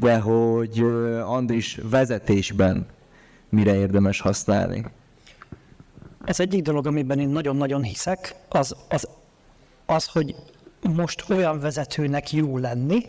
[0.00, 0.84] de hogy
[1.24, 2.86] Andris vezetésben
[3.48, 4.84] mire érdemes használni?
[6.24, 9.08] Ez egyik dolog, amiben én nagyon-nagyon hiszek, az, az,
[9.86, 10.34] az, hogy
[10.94, 13.04] most olyan vezetőnek jó lenni,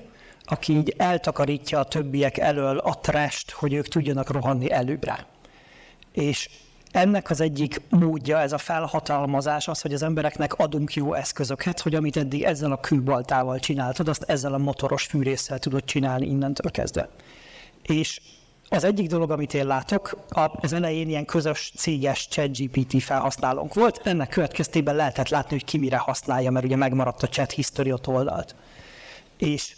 [0.50, 5.26] aki így eltakarítja a többiek elől a trest, hogy ők tudjanak rohanni előbbre.
[6.12, 6.50] És
[6.92, 11.96] ennek az egyik módja, ez a felhatalmazás az, hogy az embereknek adunk jó eszközöket, hogy
[11.96, 17.10] amit eddig ezzel a kőbaltával csináltad, azt ezzel a motoros fűrészsel tudod csinálni innentől kezdve.
[17.82, 18.22] És
[18.70, 24.30] az egyik dolog, amit én látok, az elején ilyen közös céges ChatGPT felhasználónk volt, ennek
[24.30, 28.56] következtében lehetett látni, hogy ki mire használja, mert ugye megmaradt a chat history oldalt.
[29.38, 29.76] És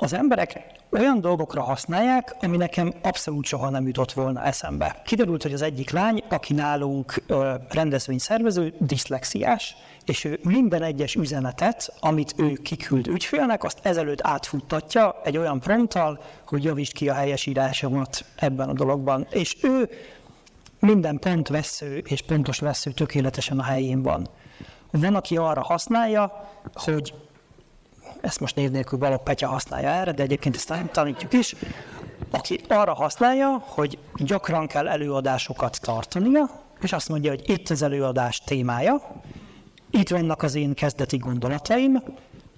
[0.00, 5.02] az emberek olyan dolgokra használják, ami nekem abszolút soha nem jutott volna eszembe.
[5.04, 7.22] Kiderült, hogy az egyik lány, aki nálunk
[7.70, 15.36] rendezvényszervező, diszlexiás, és ő minden egyes üzenetet, amit ő kiküld ügyfélnek, azt ezelőtt átfuttatja egy
[15.36, 19.26] olyan prompttal, hogy javítsd ki a helyesírásomat ebben a dologban.
[19.30, 19.88] És ő
[20.80, 24.28] minden pont vesző és pontos vesző tökéletesen a helyén van.
[24.90, 27.14] Van, aki arra használja, hogy
[28.20, 31.54] ezt most név nélkül Balogh Petya használja erre, de egyébként ezt tanítjuk is,
[32.30, 36.50] aki arra használja, hogy gyakran kell előadásokat tartania,
[36.80, 39.22] és azt mondja, hogy itt az előadás témája,
[39.90, 42.02] itt vannak az én kezdeti gondolataim,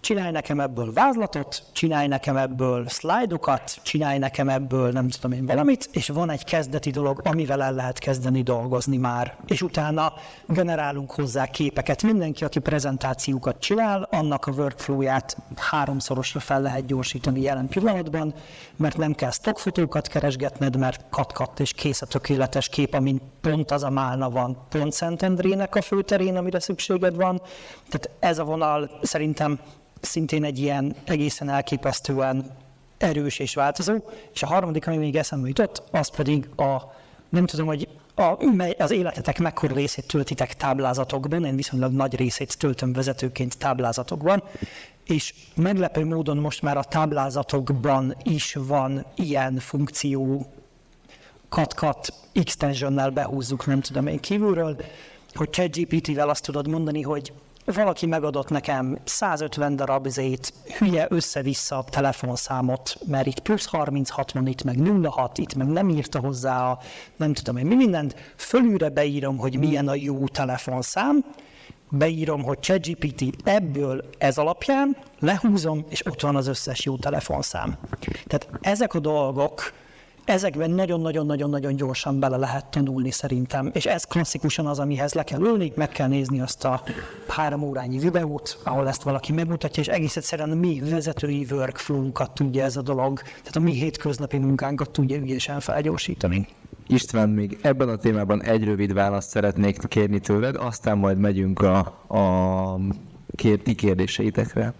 [0.00, 5.88] csinálj nekem ebből vázlatot, csinálj nekem ebből szlájdokat, csinálj nekem ebből nem tudom én valamit,
[5.92, 9.36] és van egy kezdeti dolog, amivel el lehet kezdeni dolgozni már.
[9.46, 10.12] És utána
[10.46, 12.02] generálunk hozzá képeket.
[12.02, 18.34] Mindenki, aki prezentációkat csinál, annak a workflowját háromszorosra fel lehet gyorsítani jelen pillanatban,
[18.76, 23.82] mert nem kell stockfotókat keresgetned, mert kat-kat és kész a tökéletes kép, amin pont az
[23.82, 27.42] a málna van, pont Szentendrének a főterén, amire szükséged van.
[27.88, 29.60] Tehát ez a vonal szerintem
[30.00, 32.50] szintén egy ilyen egészen elképesztően
[32.98, 33.94] erős és változó.
[34.32, 36.76] És a harmadik, ami még eszembe jutott, az pedig a,
[37.28, 42.58] nem tudom, hogy a, mely, az életetek mekkora részét töltitek táblázatokban, én viszonylag nagy részét
[42.58, 44.42] töltöm vezetőként táblázatokban,
[45.06, 50.46] és meglepő módon most már a táblázatokban is van ilyen funkció,
[51.48, 54.76] cut-cut extensionnel behúzzuk, nem tudom én kívülről,
[55.34, 57.32] hogy ChatGPT-vel azt tudod mondani, hogy
[57.72, 64.46] valaki megadott nekem 150 darab zét, hülye össze-vissza a telefonszámot, mert itt plusz 36 van,
[64.46, 66.78] itt meg 06, itt meg nem írta hozzá a
[67.16, 71.24] nem tudom én mi mindent, fölülre beírom, hogy milyen a jó telefonszám,
[71.90, 77.78] beírom, hogy ChatGPT ebből ez alapján, lehúzom, és ott van az összes jó telefonszám.
[78.26, 79.72] Tehát ezek a dolgok,
[80.30, 85.72] ezekben nagyon-nagyon-nagyon-nagyon gyorsan bele lehet tanulni szerintem, és ez klasszikusan az, amihez le kell ülni,
[85.74, 86.82] meg kell nézni azt a
[87.28, 92.64] három órányi videót, ahol ezt valaki megmutatja, és egész egyszerűen a mi vezetői workflow-unkat tudja
[92.64, 96.48] ez a dolog, tehát a mi hétköznapi munkánkat tudja ügyesen felgyorsítani.
[96.86, 101.78] István, még ebben a témában egy rövid választ szeretnék kérni tőled, aztán majd megyünk a,
[102.16, 102.78] a
[103.34, 104.72] kér, ti kérdéseitekre.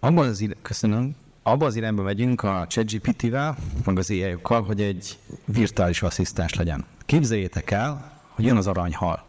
[0.00, 1.14] Abban az ire- köszönöm.
[1.42, 6.84] Abban az irányba megyünk a ChatGPT-vel, meg az ai hogy egy virtuális asszisztens legyen.
[7.06, 9.24] Képzeljétek el, hogy jön az aranyhal,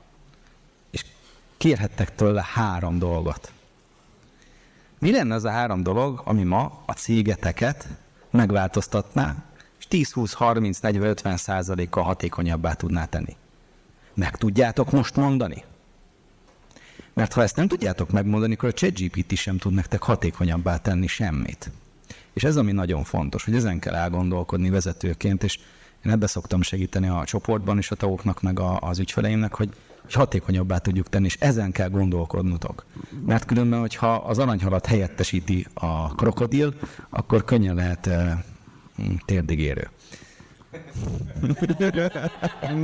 [0.92, 1.06] és
[1.58, 3.52] kérhettek tőle három dolgot.
[5.00, 7.88] Mi lenne az a három dolog, ami ma a cégeteket
[8.30, 9.36] megváltoztatná,
[9.80, 13.36] és 10, 20, 30, 40, 50 százalékkal hatékonyabbá tudná tenni?
[14.14, 15.64] Meg tudjátok most mondani?
[17.14, 21.72] Mert ha ezt nem tudjátok megmondani, akkor a ChatGPT sem tud nektek hatékonyabbá tenni semmit.
[22.34, 25.60] És ez ami nagyon fontos, hogy ezen kell elgondolkodni vezetőként, és
[26.06, 29.70] én ebbe szoktam segíteni a csoportban is a tagoknak, meg a, az ügyfeleimnek, hogy,
[30.02, 32.86] hogy hatékonyabbá tudjuk tenni, és ezen kell gondolkodnotok.
[33.26, 36.74] Mert különben, hogyha az aranyhalat helyettesíti a krokodil,
[37.10, 38.44] akkor könnyen lehet e,
[39.26, 39.90] térdigérő.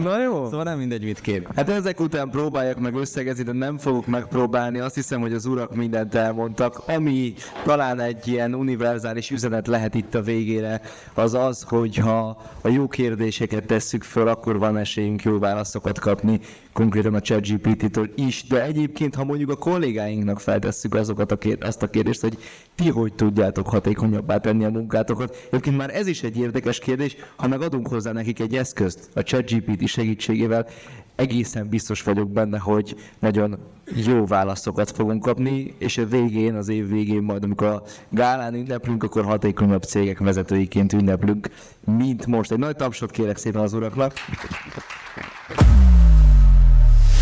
[0.04, 0.46] Na jó.
[0.46, 1.48] Szóval nem mindegy, mit kér.
[1.56, 4.80] Hát ezek után próbálják meg összegezni, de nem fogok megpróbálni.
[4.80, 6.82] Azt hiszem, hogy az urak mindent elmondtak.
[6.88, 7.34] Ami
[7.64, 10.82] talán egy ilyen univerzális üzenet lehet itt a végére,
[11.14, 16.40] az az, hogy ha a jó kérdéseket tesszük föl, akkor van esélyünk jó válaszokat kapni,
[16.74, 21.84] konkrétan a ChatGPT-től is, de egyébként, ha mondjuk a kollégáinknak feltesszük azokat a kér- azt
[21.84, 22.38] a kérdést, hogy
[22.76, 25.36] ti hogy tudjátok hatékonyabbá tenni a munkátokat.
[25.48, 29.22] Egyébként már ez is egy érdekes kérdés, ha meg adunk hozzá nekik egy eszközt a
[29.22, 30.68] ChatGPT segítségével,
[31.16, 33.58] egészen biztos vagyok benne, hogy nagyon
[34.06, 39.04] jó válaszokat fogunk kapni, és a végén, az év végén majd, amikor a gálán ünneplünk,
[39.04, 41.50] akkor hatékonyabb cégek vezetőiként ünneplünk,
[41.98, 42.52] mint most.
[42.52, 44.14] Egy nagy tapsot kérek szépen az uraknak.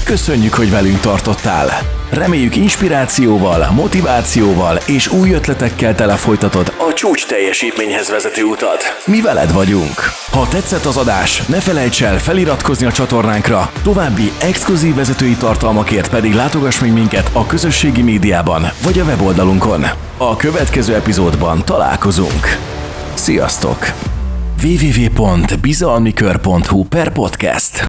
[0.08, 1.70] Köszönjük, hogy velünk tartottál!
[2.10, 8.84] Reméljük inspirációval, motivációval és új ötletekkel tele folytatod a csúcs teljesítményhez vezető utat.
[9.06, 9.94] Mi veled vagyunk!
[10.32, 16.34] Ha tetszett az adás, ne felejts el feliratkozni a csatornánkra, további exkluzív vezetői tartalmakért pedig
[16.34, 19.86] látogass meg minket a közösségi médiában vagy a weboldalunkon.
[20.18, 22.58] A következő epizódban találkozunk.
[23.14, 23.94] Sziasztok!
[24.64, 27.87] www.bizalmikör.hu per podcast